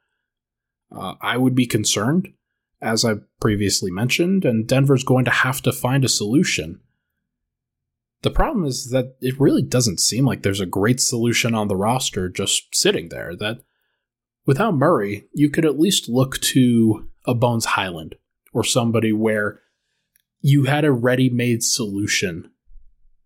Uh, 0.95 1.15
I 1.21 1.37
would 1.37 1.55
be 1.55 1.67
concerned, 1.67 2.33
as 2.83 3.05
I 3.05 3.15
previously 3.41 3.91
mentioned, 3.91 4.45
and 4.45 4.67
Denver's 4.67 5.05
going 5.05 5.25
to 5.27 5.31
have 5.31 5.61
to 5.63 5.73
find 5.73 6.05
a 6.05 6.09
solution. 6.09 6.81
The 8.23 8.31
problem 8.31 8.65
is 8.65 8.91
that 8.91 9.17
it 9.21 9.41
really 9.41 9.63
doesn't 9.63 10.01
seem 10.01 10.27
like 10.27 10.43
there's 10.43 10.61
a 10.61 10.67
great 10.67 11.01
solution 11.01 11.55
on 11.55 11.69
the 11.69 11.77
roster 11.77 12.29
just 12.29 12.75
sitting 12.75 13.09
there. 13.09 13.35
That 13.35 13.63
without 14.47 14.75
Murray, 14.75 15.27
you 15.33 15.51
could 15.51 15.65
at 15.65 15.79
least 15.79 16.09
look 16.09 16.39
to 16.41 17.09
a 17.25 17.35
Bones 17.35 17.65
Hyland 17.65 18.17
or 18.53 18.65
somebody 18.65 19.13
where 19.13 19.61
you 20.41 20.65
had 20.65 20.85
a 20.85 20.93
ready 20.93 21.31
made 21.31 21.63
solution 21.63 22.51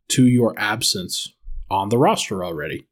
to 0.09 0.27
your 0.27 0.55
absence 0.59 1.33
on 1.71 1.89
the 1.89 1.99
roster 1.99 2.45
already. 2.45 2.87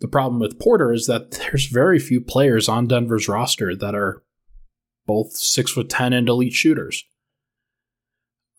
The 0.00 0.08
problem 0.08 0.40
with 0.40 0.58
Porter 0.58 0.92
is 0.92 1.06
that 1.06 1.30
there's 1.32 1.66
very 1.66 1.98
few 1.98 2.20
players 2.20 2.68
on 2.68 2.86
Denver's 2.86 3.28
roster 3.28 3.76
that 3.76 3.94
are 3.94 4.22
both 5.10 5.32
six 5.32 5.72
foot 5.72 5.88
ten 5.90 6.12
and 6.12 6.28
elite 6.28 6.52
shooters 6.52 7.04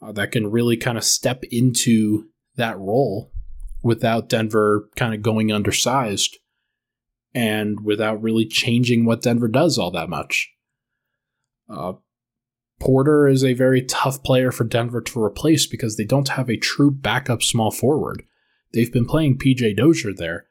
uh, 0.02 0.12
that 0.12 0.34
can 0.34 0.52
really 0.52 0.76
kind 0.76 0.98
of 0.98 1.04
step 1.06 1.46
into 1.50 2.26
that 2.58 2.78
role 2.78 3.32
without 3.82 4.28
Denver 4.28 4.90
kind 4.98 5.14
of 5.14 5.22
going 5.22 5.50
undersized 5.50 6.40
and 7.34 7.86
without 7.86 8.22
really 8.22 8.46
changing 8.46 9.06
what 9.06 9.22
Denver 9.22 9.48
does 9.48 9.78
all 9.78 9.92
that 9.92 10.10
much. 10.10 10.50
Uh, 11.70 11.94
Porter 12.82 13.30
is 13.30 13.46
a 13.46 13.54
very 13.54 13.82
tough 13.82 14.22
player 14.22 14.52
for 14.52 14.66
Denver 14.66 15.00
to 15.00 15.24
replace 15.24 15.66
because 15.66 15.96
they 15.96 16.04
don't 16.04 16.28
have 16.28 16.50
a 16.50 16.58
true 16.58 16.92
backup 16.92 17.42
small 17.42 17.72
forward. 17.72 18.24
They've 18.74 18.92
been 18.92 19.06
playing 19.06 19.38
PJ 19.38 19.78
Dozier 19.78 20.12
there, 20.14 20.48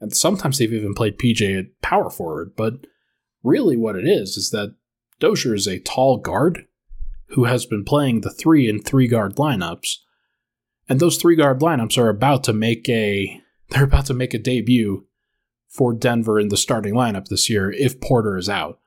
and 0.00 0.16
sometimes 0.16 0.56
they've 0.56 0.72
even 0.72 0.94
played 0.94 1.18
PJ 1.18 1.58
at 1.58 1.82
power 1.82 2.08
forward, 2.08 2.54
but 2.56 2.86
really 3.42 3.76
what 3.76 3.94
it 3.94 4.08
is 4.08 4.38
is 4.38 4.48
that 4.48 4.74
Dozier 5.20 5.54
is 5.54 5.66
a 5.66 5.80
tall 5.80 6.18
guard 6.18 6.66
who 7.28 7.44
has 7.44 7.66
been 7.66 7.84
playing 7.84 8.20
the 8.20 8.30
three 8.30 8.68
and 8.68 8.84
three 8.84 9.08
guard 9.08 9.36
lineups. 9.36 9.96
And 10.88 11.00
those 11.00 11.16
three 11.16 11.36
guard 11.36 11.60
lineups 11.60 11.98
are 11.98 12.08
about 12.08 12.44
to 12.44 12.52
make 12.52 12.88
a 12.88 13.40
they're 13.70 13.84
about 13.84 14.06
to 14.06 14.14
make 14.14 14.34
a 14.34 14.38
debut 14.38 15.06
for 15.68 15.94
Denver 15.94 16.38
in 16.38 16.48
the 16.48 16.56
starting 16.56 16.94
lineup 16.94 17.26
this 17.26 17.50
year 17.50 17.70
if 17.72 18.00
Porter 18.00 18.36
is 18.36 18.48
out. 18.48 18.78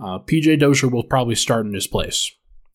Uh, 0.00 0.18
PJ 0.18 0.58
Dozier 0.58 0.88
will 0.88 1.04
probably 1.04 1.36
start 1.36 1.66
in 1.66 1.74
his 1.74 1.86
place 1.86 2.32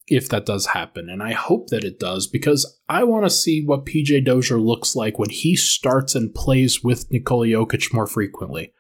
if 0.08 0.30
that 0.30 0.46
does 0.46 0.68
happen, 0.68 1.10
and 1.10 1.22
I 1.22 1.34
hope 1.34 1.68
that 1.68 1.84
it 1.84 2.00
does 2.00 2.28
because 2.28 2.80
I 2.88 3.04
want 3.04 3.26
to 3.26 3.30
see 3.30 3.62
what 3.62 3.86
PJ 3.86 4.24
Dozier 4.24 4.58
looks 4.58 4.96
like 4.96 5.20
when 5.20 5.30
he 5.30 5.56
starts 5.58 6.16
and 6.16 6.34
plays 6.34 6.82
with 6.82 7.12
Nikola 7.12 7.48
Jokic 7.48 7.94
more 7.94 8.08
frequently. 8.08 8.72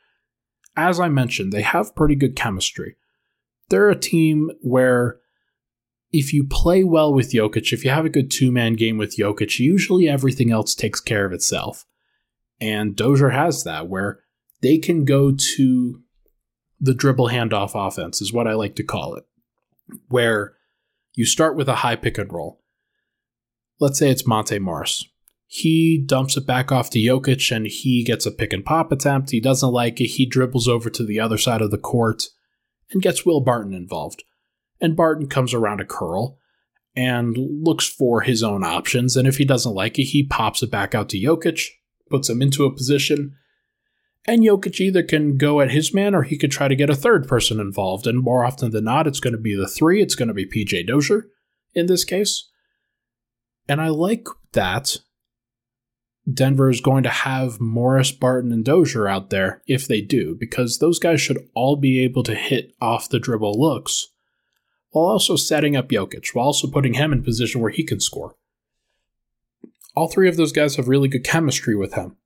As 0.78 1.00
I 1.00 1.10
mentioned, 1.10 1.52
they 1.52 1.64
have 1.64 1.96
pretty 1.96 2.16
good 2.16 2.36
chemistry. 2.36 2.96
They're 3.70 3.90
a 3.90 4.00
team 4.00 4.52
where 4.62 5.20
if 6.12 6.34
you 6.34 6.46
play 6.46 6.84
well 6.84 7.14
with 7.14 7.34
Jokic, 7.34 7.74
if 7.74 7.84
you 7.84 7.92
have 7.92 8.06
a 8.06 8.10
good 8.10 8.32
two 8.32 8.52
man 8.52 8.74
game 8.74 8.98
with 8.98 9.18
Jokic, 9.18 9.60
usually 9.60 10.08
everything 10.08 10.52
else 10.52 10.74
takes 10.74 11.00
care 11.00 11.26
of 11.26 11.34
itself. 11.34 11.86
And 12.60 12.96
Dozier 12.96 13.30
has 13.30 13.64
that, 13.66 13.88
where 13.88 14.20
they 14.62 14.78
can 14.78 15.06
go 15.06 15.32
to 15.32 16.02
the 16.80 16.94
dribble 16.94 17.30
handoff 17.30 17.72
offense, 17.76 18.22
is 18.22 18.34
what 18.34 18.48
I 18.48 18.54
like 18.54 18.76
to 18.78 18.84
call 18.84 19.16
it, 19.16 19.26
where 20.08 20.54
you 21.14 21.26
start 21.26 21.56
with 21.56 21.68
a 21.68 21.76
high 21.76 21.96
pick 21.96 22.18
and 22.18 22.32
roll. 22.32 22.62
Let's 23.80 24.00
say 24.00 24.10
it's 24.10 24.26
Monte 24.26 24.58
Morris. 24.60 25.06
He 25.46 26.04
dumps 26.04 26.36
it 26.36 26.48
back 26.48 26.72
off 26.72 26.90
to 26.92 27.00
Jokic 27.00 27.56
and 27.56 27.68
he 27.68 28.04
gets 28.04 28.26
a 28.26 28.32
pick 28.32 28.54
and 28.54 28.66
pop 28.66 28.92
attempt. 28.92 29.32
He 29.32 29.40
doesn't 29.40 29.72
like 29.72 30.02
it. 30.02 30.08
He 30.08 30.26
dribbles 30.26 30.68
over 30.68 30.90
to 30.90 31.06
the 31.06 31.20
other 31.20 31.38
side 31.38 31.62
of 31.62 31.72
the 31.72 31.78
court 31.78 32.24
and 32.91 33.02
gets 33.02 33.26
Will 33.26 33.41
Barton 33.41 33.73
involved 33.73 34.23
and 34.80 34.95
Barton 34.95 35.28
comes 35.28 35.54
around 35.54 35.82
a 35.82 35.86
curl 35.86 36.38
and 36.95 37.38
looks 37.38 37.88
for 37.88 38.21
his 38.21 38.43
own 38.43 38.63
options. 38.63 39.15
And 39.15 39.28
if 39.28 39.38
he 39.38 39.45
doesn't 39.45 39.73
like 39.73 40.00
it, 40.00 40.06
he 40.06 40.26
pops 40.26 40.63
it 40.63 40.71
back 40.71 40.95
out 40.95 41.10
to 41.10 41.17
Jokic, 41.19 41.67
puts 42.10 42.30
him 42.30 42.41
into 42.41 42.65
a 42.65 42.73
position, 42.73 43.36
and 44.26 44.43
Jokic 44.43 44.80
either 44.80 45.04
can 45.04 45.38
go 45.38 45.62
at 45.62 45.71
his 45.71 45.93
man 45.93 46.13
or 46.13 46.23
he 46.23 46.38
could 46.38 46.52
try 46.52 46.67
to 46.67 46.76
get 46.76 46.89
a 46.89 46.95
third 46.95 47.28
person 47.28 47.60
involved. 47.60 48.08
And 48.08 48.21
more 48.21 48.43
often 48.43 48.71
than 48.71 48.84
not, 48.84 49.08
it's 49.08 49.21
going 49.21 49.34
to 49.34 49.39
be 49.39 49.56
the 49.56 49.67
three. 49.67 50.02
It's 50.02 50.15
going 50.15 50.28
to 50.28 50.34
be 50.34 50.45
PJ 50.45 50.88
Dozier 50.88 51.28
in 51.73 51.86
this 51.86 52.04
case. 52.04 52.50
And 53.69 53.82
I 53.82 53.89
like 53.89 54.28
that 54.54 54.97
Denver 56.32 56.70
is 56.70 56.82
going 56.82 57.04
to 57.04 57.10
have 57.10 57.62
Morris, 57.62 58.12
Barton, 58.12 58.52
and 58.52 58.66
Dozier 58.66 59.08
out 59.08 59.30
there 59.30 59.62
if 59.66 59.88
they 59.88 60.02
do, 60.02 60.36
because 60.36 60.80
those 60.80 61.00
guys 61.00 61.22
should 61.22 61.48
all 61.54 61.78
be 61.78 62.04
able 62.04 62.24
to 62.24 62.36
hit 62.36 62.76
off 62.82 63.10
the 63.10 63.20
dribble 63.20 63.60
looks 63.60 64.10
while 64.92 65.06
also 65.06 65.36
setting 65.36 65.76
up 65.76 65.90
Jokic, 65.90 66.34
while 66.34 66.48
also 66.48 66.68
putting 66.68 66.96
him 66.96 67.13
in 67.13 67.24
position 67.24 67.62
where 67.62 67.72
he 67.72 67.84
can 67.84 68.00
score. 68.00 68.36
All 69.96 70.08
three 70.08 70.30
of 70.30 70.38
those 70.38 70.52
guys 70.52 70.76
have 70.76 70.88
really 70.88 71.08
good 71.08 71.24
chemistry 71.24 71.76
with 71.76 71.94
him. 71.94 72.18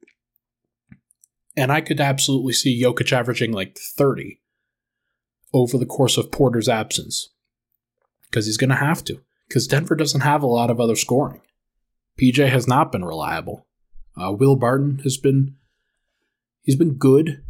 And 1.56 1.72
I 1.72 1.82
could 1.82 2.00
absolutely 2.00 2.54
see 2.54 2.82
Jokic 2.82 3.12
averaging 3.12 3.52
like 3.52 3.78
30 3.78 4.40
over 5.54 5.78
the 5.78 5.86
course 5.86 6.18
of 6.18 6.32
Porter's 6.32 6.70
absence. 6.70 7.30
Because 8.30 8.46
he's 8.46 8.58
going 8.58 8.70
to 8.70 8.76
have 8.76 9.04
to. 9.06 9.22
Because 9.48 9.68
Denver 9.68 9.96
doesn't 9.96 10.22
have 10.22 10.42
a 10.42 10.48
lot 10.48 10.70
of 10.70 10.80
other 10.80 10.96
scoring. 10.96 11.42
PJ 12.20 12.50
has 12.50 12.68
not 12.68 12.92
been 12.92 13.04
reliable. 13.04 13.68
Uh, 14.20 14.32
Will 14.32 14.56
Barton 14.56 15.00
has 15.04 15.18
been 15.18 15.56
he's 16.62 16.76
been 16.76 16.96
good, 16.96 17.44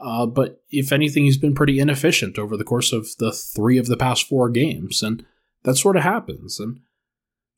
uh, 0.00 0.26
but 0.26 0.62
if 0.70 0.92
anything, 0.92 1.24
he's 1.24 1.38
been 1.38 1.54
pretty 1.54 1.78
inefficient 1.78 2.38
over 2.38 2.56
the 2.56 2.64
course 2.64 2.92
of 2.92 3.08
the 3.18 3.32
three 3.32 3.78
of 3.78 3.86
the 3.86 3.96
past 3.96 4.26
four 4.26 4.48
games, 4.48 5.02
and 5.02 5.24
that 5.64 5.76
sort 5.76 5.96
of 5.96 6.02
happens. 6.02 6.58
And 6.58 6.80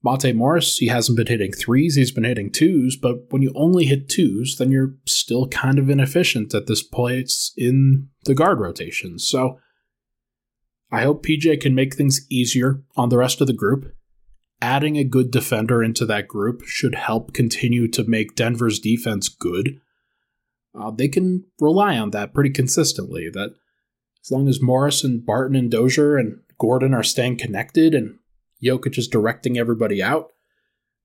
Monte 0.03 0.33
Morris, 0.33 0.79
he 0.79 0.89
hasn't 0.89 1.17
been 1.17 1.29
hitting 1.29 1.53
threes, 1.53 1.95
he's 1.95 2.11
been 2.11 2.25
hitting 2.25 2.51
twos, 2.51 2.97
but 2.97 3.31
when 3.31 3.43
you 3.43 3.53
only 3.55 3.85
hit 3.85 4.09
twos, 4.09 4.57
then 4.57 4.73
you're 4.73 4.95
still 5.07 5.47
kind 5.49 5.79
of 5.79 5.89
inefficient 5.89 6.55
at 6.55 6.67
this 6.67 6.83
place 6.83 7.53
in 7.57 8.09
the 8.25 8.35
guard 8.35 8.59
rotation. 8.59 9.19
So 9.19 9.61
I 10.91 11.03
hope 11.03 11.25
PJ 11.25 11.61
can 11.61 11.75
make 11.75 11.95
things 11.95 12.27
easier 12.29 12.83
on 12.97 13.09
the 13.09 13.17
rest 13.17 13.41
of 13.41 13.47
the 13.47 13.53
group. 13.53 13.95
Adding 14.63 14.97
a 14.97 15.05
good 15.05 15.31
defender 15.31 15.83
into 15.83 16.07
that 16.07 16.29
group 16.29 16.63
should 16.65 16.95
help 16.95 17.35
continue 17.35 17.89
to 17.89 18.05
make 18.05 18.35
Denver's 18.35 18.79
defense 18.79 19.29
good 19.29 19.81
uh, 20.75 20.91
they 20.91 21.09
can 21.09 21.45
rely 21.61 21.99
on 21.99 22.11
that 22.11 22.33
pretty 22.33 22.51
consistently. 22.51 23.29
That 23.31 23.55
as 24.25 24.31
long 24.31 24.49
as 24.49 24.63
Morris 24.63 25.05
and 25.05 25.25
Barton 25.25 25.57
and 25.57 25.71
Dozier 25.71 26.17
and 26.17 26.41
Gordon 26.59 26.95
are 26.95 27.03
staying 27.03 27.39
connected 27.39 27.95
and 27.95 28.19
Jokic 28.63 28.97
is 28.97 29.09
directing 29.09 29.59
everybody 29.59 30.03
out, 30.03 30.29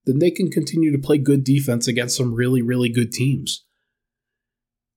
then 0.06 0.20
they 0.20 0.32
can 0.32 0.50
continue 0.50 0.92
to 0.92 0.98
play 0.98 1.18
good 1.18 1.44
defense 1.44 1.88
against 1.88 2.16
some 2.16 2.34
really, 2.34 2.62
really 2.62 2.90
good 2.90 3.12
teams. 3.12 3.66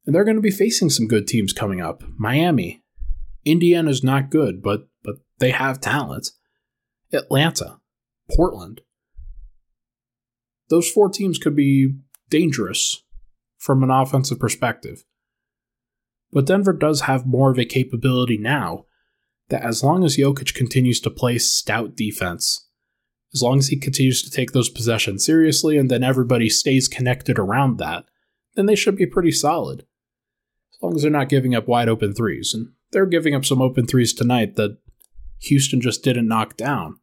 And 0.07 0.15
they're 0.15 0.25
going 0.25 0.37
to 0.37 0.43
be 0.43 0.51
facing 0.51 0.91
some 0.91 1.09
good 1.09 1.27
teams 1.27 1.53
coming 1.53 1.81
up. 1.81 2.03
Miami, 2.17 2.83
Indiana's 3.45 4.05
not 4.05 4.31
good, 4.31 4.63
but 4.63 4.89
but 5.03 5.17
they 5.39 5.51
have 5.51 5.81
talent. 5.81 6.31
Atlanta, 7.13 7.80
Portland. 8.35 8.81
Those 10.69 10.91
four 10.91 11.09
teams 11.09 11.39
could 11.39 11.57
be 11.57 11.95
dangerous 12.29 13.03
from 13.59 13.83
an 13.83 13.91
offensive 13.91 14.39
perspective. 14.39 15.05
But 16.33 16.47
Denver 16.47 16.73
does 16.73 17.03
have 17.03 17.27
more 17.27 17.51
of 17.51 17.59
a 17.59 17.65
capability 17.65 18.39
now 18.39 18.87
that 19.49 19.63
as 19.63 19.83
long 19.83 20.05
as 20.05 20.17
Jokic 20.17 20.55
continues 20.55 21.01
to 21.01 21.11
play 21.11 21.39
stout 21.39 21.97
defense, 21.97 22.69
as 23.35 23.43
long 23.43 23.59
as 23.59 23.69
he 23.69 23.77
continues 23.77 24.23
to 24.23 24.31
take 24.31 24.53
those 24.53 24.69
possessions 24.69 25.25
seriously 25.25 25.77
and 25.77 25.91
then 25.91 26.03
everybody 26.03 26.49
stays 26.49 26.89
connected 26.89 27.39
around 27.39 27.79
that, 27.79 28.05
then 28.55 28.67
they 28.67 28.75
should 28.75 28.97
be 28.97 29.07
pretty 29.07 29.33
solid. 29.33 29.81
As 30.73 30.83
long 30.83 30.97
as 30.97 31.03
they're 31.03 31.11
not 31.11 31.29
giving 31.29 31.55
up 31.55 31.69
wide 31.69 31.89
open 31.89 32.15
threes. 32.15 32.55
And 32.55 32.71
they're 32.93 33.07
giving 33.07 33.35
up 33.35 33.45
some 33.45 33.61
open 33.61 33.87
threes 33.87 34.13
tonight 34.13 34.57
that 34.57 34.79
Houston 35.41 35.81
just 35.81 36.03
didn't 36.03 36.29
knock 36.29 36.57
down. 36.57 36.99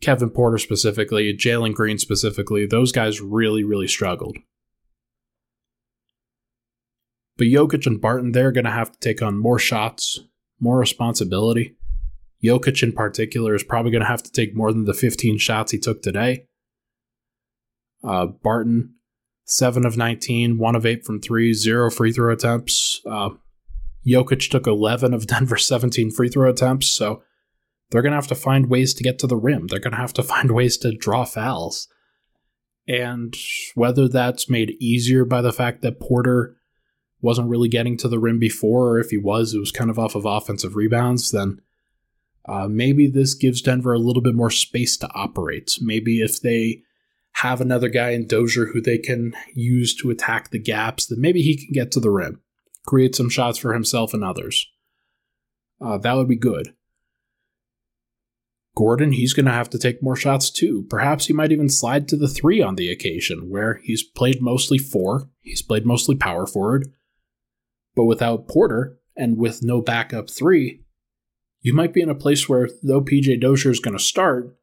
Kevin 0.00 0.30
Porter 0.30 0.58
specifically, 0.58 1.32
Jalen 1.34 1.74
Green 1.74 1.98
specifically, 1.98 2.66
those 2.66 2.92
guys 2.92 3.20
really, 3.20 3.64
really 3.64 3.88
struggled. 3.88 4.36
But 7.36 7.48
Jokic 7.48 7.86
and 7.86 8.00
Barton, 8.00 8.32
they're 8.32 8.52
going 8.52 8.64
to 8.64 8.70
have 8.70 8.92
to 8.92 8.98
take 8.98 9.22
on 9.22 9.38
more 9.38 9.58
shots, 9.58 10.20
more 10.58 10.78
responsibility. 10.78 11.76
Jokic 12.42 12.82
in 12.82 12.92
particular 12.92 13.54
is 13.54 13.62
probably 13.62 13.90
going 13.90 14.02
to 14.02 14.08
have 14.08 14.22
to 14.22 14.32
take 14.32 14.56
more 14.56 14.72
than 14.72 14.84
the 14.84 14.94
15 14.94 15.38
shots 15.38 15.72
he 15.72 15.78
took 15.78 16.02
today. 16.02 16.46
Uh, 18.04 18.26
Barton, 18.26 18.94
7 19.44 19.84
of 19.86 19.96
19, 19.96 20.58
1 20.58 20.76
of 20.76 20.86
8 20.86 21.04
from 21.04 21.20
3, 21.20 21.52
0 21.54 21.90
free 21.90 22.12
throw 22.12 22.32
attempts. 22.32 23.00
Uh, 23.06 23.30
Jokic 24.06 24.50
took 24.50 24.66
11 24.66 25.12
of 25.12 25.26
Denver's 25.26 25.66
17 25.66 26.10
free 26.10 26.28
throw 26.28 26.48
attempts, 26.48 26.88
so 26.88 27.22
they're 27.90 28.02
going 28.02 28.12
to 28.12 28.16
have 28.16 28.26
to 28.28 28.34
find 28.34 28.68
ways 28.68 28.94
to 28.94 29.02
get 29.02 29.18
to 29.20 29.26
the 29.26 29.36
rim. 29.36 29.66
They're 29.68 29.78
going 29.78 29.92
to 29.92 29.98
have 29.98 30.14
to 30.14 30.22
find 30.22 30.50
ways 30.50 30.76
to 30.78 30.96
draw 30.96 31.24
fouls. 31.24 31.88
And 32.88 33.34
whether 33.74 34.08
that's 34.08 34.50
made 34.50 34.76
easier 34.80 35.24
by 35.24 35.42
the 35.42 35.52
fact 35.52 35.82
that 35.82 36.00
Porter 36.00 36.56
wasn't 37.20 37.48
really 37.48 37.68
getting 37.68 37.96
to 37.98 38.08
the 38.08 38.18
rim 38.18 38.38
before, 38.38 38.90
or 38.90 38.98
if 39.00 39.10
he 39.10 39.16
was, 39.16 39.54
it 39.54 39.58
was 39.58 39.72
kind 39.72 39.90
of 39.90 39.98
off 39.98 40.14
of 40.14 40.24
offensive 40.24 40.76
rebounds, 40.76 41.30
then 41.30 41.60
uh, 42.48 42.68
maybe 42.68 43.08
this 43.08 43.34
gives 43.34 43.62
Denver 43.62 43.92
a 43.92 43.98
little 43.98 44.22
bit 44.22 44.34
more 44.34 44.50
space 44.50 44.96
to 44.98 45.08
operate. 45.14 45.78
Maybe 45.80 46.20
if 46.20 46.40
they 46.40 46.82
have 47.36 47.60
another 47.60 47.88
guy 47.88 48.10
in 48.10 48.26
Dozier 48.26 48.66
who 48.66 48.80
they 48.80 48.98
can 48.98 49.34
use 49.54 49.94
to 49.96 50.10
attack 50.10 50.50
the 50.50 50.58
gaps, 50.58 51.06
then 51.06 51.20
maybe 51.20 51.42
he 51.42 51.56
can 51.56 51.72
get 51.72 51.90
to 51.92 52.00
the 52.00 52.10
rim, 52.10 52.40
create 52.86 53.16
some 53.16 53.28
shots 53.28 53.58
for 53.58 53.74
himself 53.74 54.14
and 54.14 54.22
others. 54.22 54.66
Uh, 55.80 55.98
that 55.98 56.14
would 56.14 56.28
be 56.28 56.36
good. 56.36 56.75
Gordon, 58.76 59.12
he's 59.12 59.32
going 59.32 59.46
to 59.46 59.52
have 59.52 59.70
to 59.70 59.78
take 59.78 60.02
more 60.02 60.16
shots 60.16 60.50
too. 60.50 60.86
Perhaps 60.90 61.26
he 61.26 61.32
might 61.32 61.50
even 61.50 61.70
slide 61.70 62.06
to 62.08 62.16
the 62.16 62.28
three 62.28 62.60
on 62.60 62.76
the 62.76 62.90
occasion, 62.90 63.48
where 63.48 63.80
he's 63.82 64.02
played 64.02 64.42
mostly 64.42 64.76
four, 64.76 65.30
he's 65.40 65.62
played 65.62 65.86
mostly 65.86 66.14
power 66.14 66.46
forward, 66.46 66.92
but 67.94 68.04
without 68.04 68.46
Porter 68.46 68.98
and 69.16 69.38
with 69.38 69.62
no 69.62 69.80
backup 69.80 70.30
three, 70.30 70.82
you 71.62 71.72
might 71.72 71.94
be 71.94 72.02
in 72.02 72.10
a 72.10 72.14
place 72.14 72.48
where 72.48 72.68
though 72.82 73.00
PJ 73.00 73.40
Dozier 73.40 73.70
is 73.70 73.80
going 73.80 73.96
to 73.96 74.02
start, 74.02 74.54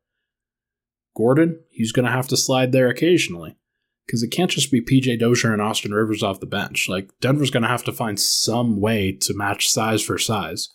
Gordon, 1.18 1.60
he's 1.70 1.92
going 1.92 2.06
to 2.06 2.12
have 2.12 2.28
to 2.30 2.38
slide 2.38 2.72
there 2.72 2.90
occasionally 2.90 3.58
because 4.06 4.22
it 4.22 4.30
can't 4.30 4.52
just 4.52 4.72
be 4.72 4.82
PJ 4.82 5.20
Dozier 5.20 5.54
and 5.54 5.62
Austin 5.62 5.92
Rivers 5.92 6.22
off 6.24 6.40
the 6.40 6.46
bench. 6.46 6.88
Like 6.88 7.10
Denver's 7.20 7.52
going 7.52 7.64
to 7.64 7.70
have 7.70 7.84
to 7.86 7.92
find 7.92 8.20
some 8.20 8.80
way 8.80 9.12
to 9.12 9.34
match 9.34 9.70
size 9.70 10.04
for 10.04 10.18
size, 10.18 10.70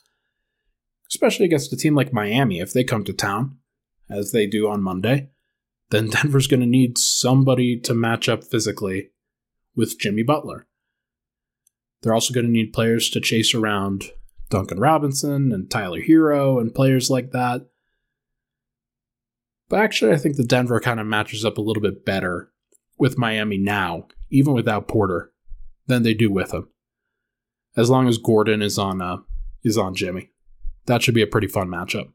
especially 1.11 1.47
against 1.47 1.73
a 1.73 1.77
team 1.77 1.95
like 1.95 2.13
Miami 2.13 2.61
if 2.61 2.73
they 2.73 2.85
come 2.85 3.05
to 3.05 3.13
town, 3.13 3.59
as 4.11 4.33
they 4.33 4.47
do 4.47 4.69
on 4.69 4.83
Monday. 4.83 5.31
Then 5.91 6.09
Denver's 6.11 6.47
going 6.47 6.61
to 6.61 6.67
need 6.67 6.99
somebody 6.99 7.79
to 7.81 7.95
match 7.95 8.29
up 8.29 8.45
physically 8.45 9.11
with 9.75 9.99
Jimmy 9.99 10.23
Butler. 10.23 10.67
They're 12.03 12.15
also 12.15 12.33
going 12.35 12.47
to 12.47 12.53
need 12.53 12.73
players 12.73 13.11
to 13.11 13.21
chase 13.21 13.55
around 13.55 14.05
Duncan 14.51 14.79
Robinson 14.79 15.53
and 15.53 15.71
Tyler 15.71 16.01
Herro 16.01 16.61
and 16.61 16.75
players 16.75 17.11
like 17.11 17.33
that. 17.33 17.67
But 19.69 19.81
actually, 19.81 20.13
I 20.13 20.17
think 20.17 20.37
the 20.37 20.45
Denver 20.45 20.81
kind 20.81 21.01
of 21.01 21.07
matches 21.07 21.45
up 21.45 21.59
a 21.59 21.63
little 21.63 21.83
bit 21.83 22.05
better 22.05 22.51
with 22.99 23.19
Miami 23.19 23.59
now, 23.59 24.09
even 24.31 24.55
without 24.55 24.89
Porter, 24.89 25.33
than 25.87 26.03
they 26.03 26.15
do 26.15 26.31
with 26.31 26.53
him. 26.55 26.69
As 27.77 27.91
long 27.91 28.09
as 28.09 28.19
Gordon 28.19 28.63
is 28.63 28.79
on 28.79 29.03
uh, 29.03 29.19
is 29.63 29.77
on 29.77 29.95
Jimmy, 29.95 30.31
that 30.89 31.03
should 31.03 31.15
be 31.15 31.23
a 31.23 31.27
pretty 31.27 31.47
fun 31.47 31.69
matchup. 31.69 32.11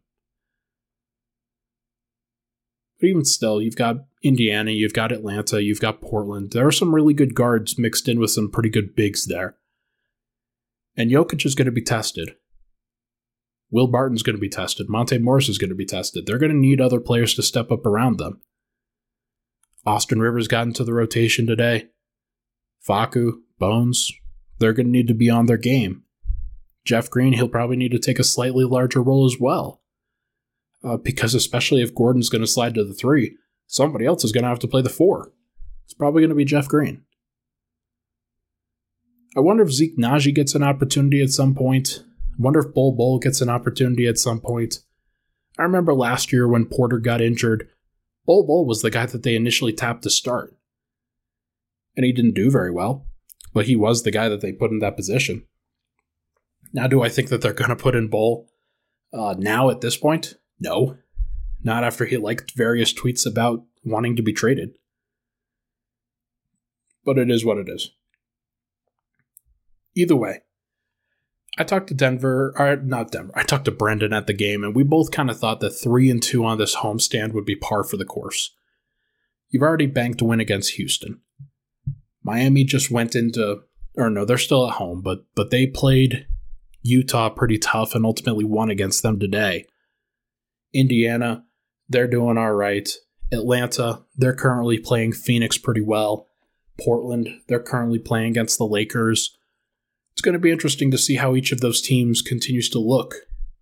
But 3.00 3.08
even 3.08 3.26
still, 3.26 3.62
you've 3.62 3.76
got 3.76 4.06
Indiana, 4.22 4.72
you've 4.72 4.94
got 4.94 5.12
Atlanta, 5.12 5.64
you've 5.64 5.82
got 5.82 6.02
Portland. 6.02 6.52
There 6.52 6.68
are 6.68 6.72
some 6.72 6.94
really 6.94 7.14
good 7.14 7.36
guards 7.36 7.78
mixed 7.78 8.08
in 8.08 8.20
with 8.20 8.32
some 8.32 8.50
pretty 8.50 8.70
good 8.70 8.96
bigs 8.96 9.26
there. 9.26 9.58
And 10.96 11.12
Jokic 11.12 11.46
is 11.46 11.56
going 11.56 11.66
to 11.66 11.72
be 11.72 11.82
tested. 11.82 12.36
Will 13.72 13.88
Barton's 13.88 14.24
going 14.24 14.36
to 14.36 14.42
be 14.42 14.50
tested. 14.50 14.88
Monte 14.88 15.18
Morris 15.18 15.50
is 15.50 15.58
going 15.58 15.70
to 15.70 15.76
be 15.76 15.86
tested. 15.86 16.26
They're 16.26 16.38
going 16.38 16.52
to 16.52 16.58
need 16.58 16.80
other 16.80 17.00
players 17.00 17.34
to 17.36 17.44
step 17.44 17.72
up 17.72 17.86
around 17.86 18.20
them. 18.20 18.42
Austin 19.86 20.20
Rivers 20.20 20.48
got 20.48 20.68
into 20.68 20.84
the 20.84 20.94
rotation 20.94 21.48
today. 21.48 21.90
Facu, 22.88 23.34
Bones, 23.60 24.12
they're 24.60 24.74
going 24.74 24.86
to 24.88 24.92
need 24.92 25.08
to 25.08 25.14
be 25.14 25.30
on 25.30 25.48
their 25.48 25.58
game. 25.58 26.04
Jeff 26.86 27.10
Green, 27.10 27.34
he'll 27.34 27.48
probably 27.48 27.78
need 27.78 27.92
to 27.92 28.00
take 28.00 28.20
a 28.20 28.24
slightly 28.24 28.66
larger 28.66 29.02
role 29.02 29.26
as 29.26 29.38
well. 29.40 29.82
Uh, 30.84 30.98
because 30.98 31.34
especially 31.34 31.82
if 31.82 31.96
Gordon's 31.96 32.30
going 32.30 32.42
to 32.42 32.48
slide 32.48 32.76
to 32.76 32.84
the 32.84 32.94
three, 32.94 33.38
somebody 33.68 34.06
else 34.06 34.26
is 34.26 34.34
going 34.34 34.44
to 34.44 34.50
have 34.50 34.60
to 34.60 34.68
play 34.68 34.82
the 34.82 34.90
four. 34.90 35.32
It's 35.86 35.94
probably 35.94 36.22
going 36.22 36.30
to 36.30 36.36
be 36.36 36.46
Jeff 36.46 36.68
Green. 36.68 37.04
I 39.36 39.40
wonder 39.40 39.64
if 39.64 39.72
Zeke 39.72 39.98
Nnaji 39.98 40.36
gets 40.36 40.56
an 40.56 40.64
opportunity 40.64 41.22
at 41.22 41.30
some 41.30 41.56
point. 41.56 42.04
I 42.34 42.36
wonder 42.38 42.60
if 42.60 42.74
Bol 42.74 42.92
Bol 42.96 43.20
gets 43.20 43.42
an 43.42 43.50
opportunity 43.50 44.08
at 44.08 44.18
some 44.18 44.40
point. 44.40 44.80
I 45.58 45.64
remember 45.64 45.94
last 45.94 46.34
year 46.34 46.48
when 46.48 46.66
Porter 46.66 47.00
got 47.00 47.22
injured, 47.22 47.70
Bol 48.26 48.46
Bol 48.46 48.66
was 48.66 48.82
the 48.82 48.90
guy 48.90 49.06
that 49.06 49.24
they 49.24 49.36
initially 49.36 49.74
tapped 49.74 50.04
to 50.04 50.10
start. 50.10 50.56
And 51.96 52.06
he 52.06 52.12
didn't 52.12 52.34
do 52.34 52.50
very 52.50 52.72
well, 52.72 53.08
but 53.54 53.66
he 53.66 53.76
was 53.76 54.04
the 54.04 54.12
guy 54.12 54.30
that 54.30 54.42
they 54.42 54.52
put 54.52 54.72
in 54.72 54.80
that 54.80 54.96
position. 54.96 55.46
Now, 56.74 56.88
do 56.88 57.04
I 57.04 57.10
think 57.10 57.30
that 57.30 57.42
they're 57.42 57.54
going 57.54 57.70
to 57.70 57.76
put 57.76 57.96
in 57.96 58.08
Bol 58.08 58.50
uh, 59.14 59.36
now 59.38 59.70
at 59.70 59.82
this 59.82 59.96
point? 59.96 60.36
No. 60.60 60.98
Not 61.64 61.84
after 61.84 62.06
he 62.06 62.18
liked 62.18 62.56
various 62.56 62.94
tweets 62.94 63.26
about 63.26 63.64
wanting 63.86 64.16
to 64.16 64.24
be 64.24 64.34
traded. 64.34 64.72
But 67.06 67.18
it 67.18 67.30
is 67.30 67.46
what 67.46 67.58
it 67.58 67.70
is. 67.70 67.92
Either 69.96 70.16
way, 70.16 70.40
I 71.58 71.64
talked 71.64 71.88
to 71.88 71.94
Denver, 71.94 72.54
or 72.58 72.78
not 72.78 73.12
Denver. 73.12 73.34
I 73.36 73.44
talked 73.44 73.66
to 73.66 73.72
Brendan 73.72 74.12
at 74.12 74.26
the 74.26 74.34
game, 74.34 74.64
and 74.64 74.76
we 74.76 74.84
both 74.84 75.12
kind 75.12 75.30
of 75.30 75.40
thought 75.40 75.60
that 75.60 75.70
three 75.70 76.10
and 76.10 76.22
two 76.22 76.44
on 76.46 76.58
this 76.58 76.78
homestand 76.78 77.34
would 77.34 77.46
be 77.46 77.56
par 77.56 77.84
for 77.84 77.98
the 77.98 78.06
course. 78.06 78.56
You've 79.50 79.62
already 79.62 79.86
banked 79.86 80.22
a 80.22 80.26
win 80.26 80.40
against 80.40 80.74
Houston. 80.74 81.22
Miami 82.24 82.64
just 82.64 82.90
went 82.90 83.16
into, 83.16 83.62
or 83.96 84.10
no, 84.10 84.26
they're 84.26 84.38
still 84.40 84.68
at 84.68 84.76
home, 84.76 85.02
but 85.02 85.26
but 85.36 85.52
they 85.52 85.68
played 85.68 86.26
Utah 86.84 87.30
pretty 87.30 87.58
tough 87.58 87.96
and 87.96 88.06
ultimately 88.06 88.44
won 88.44 88.70
against 88.70 89.02
them 89.02 89.20
today. 89.20 89.66
Indiana, 90.74 91.46
they're 91.90 92.08
doing 92.08 92.38
all 92.38 92.54
right. 92.54 92.90
Atlanta, 93.32 94.04
they're 94.16 94.36
currently 94.36 94.78
playing 94.78 95.14
Phoenix 95.14 95.58
pretty 95.58 95.82
well. 95.82 96.28
Portland, 96.80 97.30
they're 97.48 97.60
currently 97.60 98.00
playing 98.00 98.30
against 98.30 98.58
the 98.58 98.66
Lakers 98.66 99.38
it's 100.14 100.22
going 100.22 100.34
to 100.34 100.40
be 100.40 100.52
interesting 100.52 100.92
to 100.92 100.98
see 100.98 101.16
how 101.16 101.36
each 101.36 101.52
of 101.52 101.62
those 101.62 101.82
teams 101.82 102.22
continues 102.22 102.70
to 102.70 102.80
look 102.80 103.16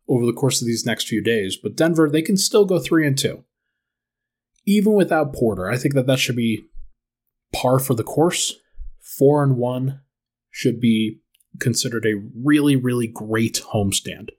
over 0.08 0.26
the 0.26 0.34
course 0.34 0.62
of 0.62 0.68
these 0.68 0.86
next 0.86 1.08
few 1.08 1.24
days. 1.24 1.56
But 1.56 1.78
Denver, 1.78 2.10
they 2.10 2.22
can 2.22 2.36
still 2.36 2.66
go 2.66 2.78
three 2.78 3.08
and 3.08 3.18
two, 3.18 3.46
even 4.66 4.94
without 4.94 5.34
Porter. 5.34 5.70
I 5.70 5.78
think 5.78 5.94
that 5.96 6.08
that 6.08 6.20
should 6.20 6.36
be 6.36 6.66
par 7.54 7.80
for 7.80 7.94
the 7.94 8.04
course. 8.04 8.56
Four 9.00 9.44
and 9.44 9.56
one 9.58 10.02
should 10.50 10.82
be 10.82 11.22
considered 11.60 12.06
a 12.06 12.22
really, 12.36 12.76
really 12.76 13.08
great 13.08 13.62
homestand. 13.74 14.30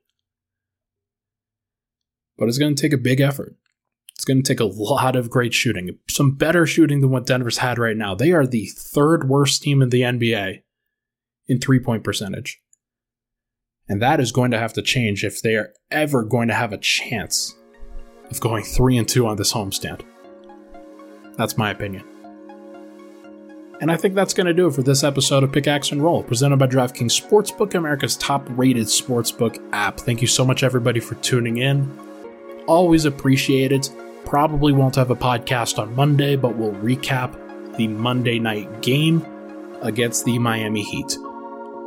But 2.38 2.48
it's 2.48 2.58
going 2.58 2.74
to 2.74 2.80
take 2.80 2.92
a 2.92 2.98
big 2.98 3.20
effort. 3.20 3.56
It's 4.14 4.24
going 4.24 4.42
to 4.42 4.48
take 4.48 4.60
a 4.60 4.64
lot 4.64 5.16
of 5.16 5.30
great 5.30 5.52
shooting, 5.52 5.98
some 6.08 6.36
better 6.36 6.66
shooting 6.66 7.00
than 7.00 7.10
what 7.10 7.26
Denver's 7.26 7.58
had 7.58 7.78
right 7.78 7.96
now. 7.96 8.14
They 8.14 8.32
are 8.32 8.46
the 8.46 8.66
third 8.66 9.28
worst 9.28 9.62
team 9.62 9.82
in 9.82 9.90
the 9.90 10.02
NBA 10.02 10.62
in 11.48 11.60
three 11.60 11.80
point 11.80 12.04
percentage. 12.04 12.60
And 13.88 14.00
that 14.00 14.20
is 14.20 14.32
going 14.32 14.52
to 14.52 14.58
have 14.58 14.72
to 14.74 14.82
change 14.82 15.24
if 15.24 15.42
they 15.42 15.56
are 15.56 15.72
ever 15.90 16.22
going 16.24 16.48
to 16.48 16.54
have 16.54 16.72
a 16.72 16.78
chance 16.78 17.54
of 18.30 18.40
going 18.40 18.64
3 18.64 18.96
and 18.98 19.08
2 19.08 19.26
on 19.26 19.36
this 19.36 19.52
homestand. 19.52 20.02
That's 21.36 21.58
my 21.58 21.70
opinion. 21.70 22.11
And 23.83 23.91
I 23.91 23.97
think 23.97 24.14
that's 24.14 24.33
going 24.33 24.47
to 24.47 24.55
do 24.55 24.68
it 24.68 24.74
for 24.74 24.85
this 24.85 25.03
episode 25.03 25.43
of 25.43 25.51
Pickaxe 25.51 25.91
and 25.91 26.05
Roll, 26.05 26.22
presented 26.22 26.57
by 26.57 26.68
DraftKings 26.68 27.20
Sportsbook, 27.20 27.74
America's 27.74 28.16
top 28.16 28.47
rated 28.51 28.87
sportsbook 28.87 29.61
app. 29.72 29.99
Thank 29.99 30.20
you 30.20 30.28
so 30.28 30.45
much, 30.45 30.62
everybody, 30.62 31.01
for 31.01 31.16
tuning 31.16 31.57
in. 31.59 31.99
Always 32.68 33.07
appreciate 33.07 33.72
it. 33.72 33.91
Probably 34.24 34.72
won't 34.72 34.95
have 34.95 35.11
a 35.11 35.16
podcast 35.16 35.80
on 35.80 35.97
Monday, 35.97 36.37
but 36.37 36.55
we'll 36.55 36.74
recap 36.74 37.37
the 37.76 37.89
Monday 37.89 38.39
night 38.39 38.83
game 38.83 39.26
against 39.83 40.24
the 40.26 40.39
Miami 40.39 40.85
Heat. 40.85 41.18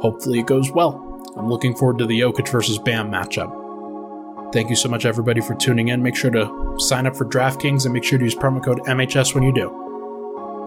Hopefully, 0.01 0.39
it 0.39 0.47
goes 0.47 0.69
well. 0.71 1.23
I'm 1.37 1.47
looking 1.47 1.73
forward 1.73 1.99
to 1.99 2.05
the 2.05 2.19
Jokic 2.19 2.49
versus 2.49 2.77
Bam 2.77 3.09
matchup. 3.09 4.51
Thank 4.51 4.69
you 4.69 4.75
so 4.75 4.89
much, 4.89 5.05
everybody, 5.05 5.39
for 5.39 5.55
tuning 5.55 5.87
in. 5.87 6.03
Make 6.03 6.17
sure 6.17 6.31
to 6.31 6.75
sign 6.77 7.07
up 7.07 7.15
for 7.15 7.23
DraftKings 7.23 7.85
and 7.85 7.93
make 7.93 8.03
sure 8.03 8.19
to 8.19 8.25
use 8.25 8.35
promo 8.35 8.61
code 8.61 8.79
MHS 8.79 9.33
when 9.33 9.43
you 9.45 9.53
do. 9.53 9.84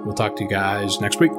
We'll 0.04 0.14
talk 0.14 0.36
to 0.36 0.44
you 0.44 0.48
guys 0.48 1.00
next 1.00 1.20
week. 1.20 1.32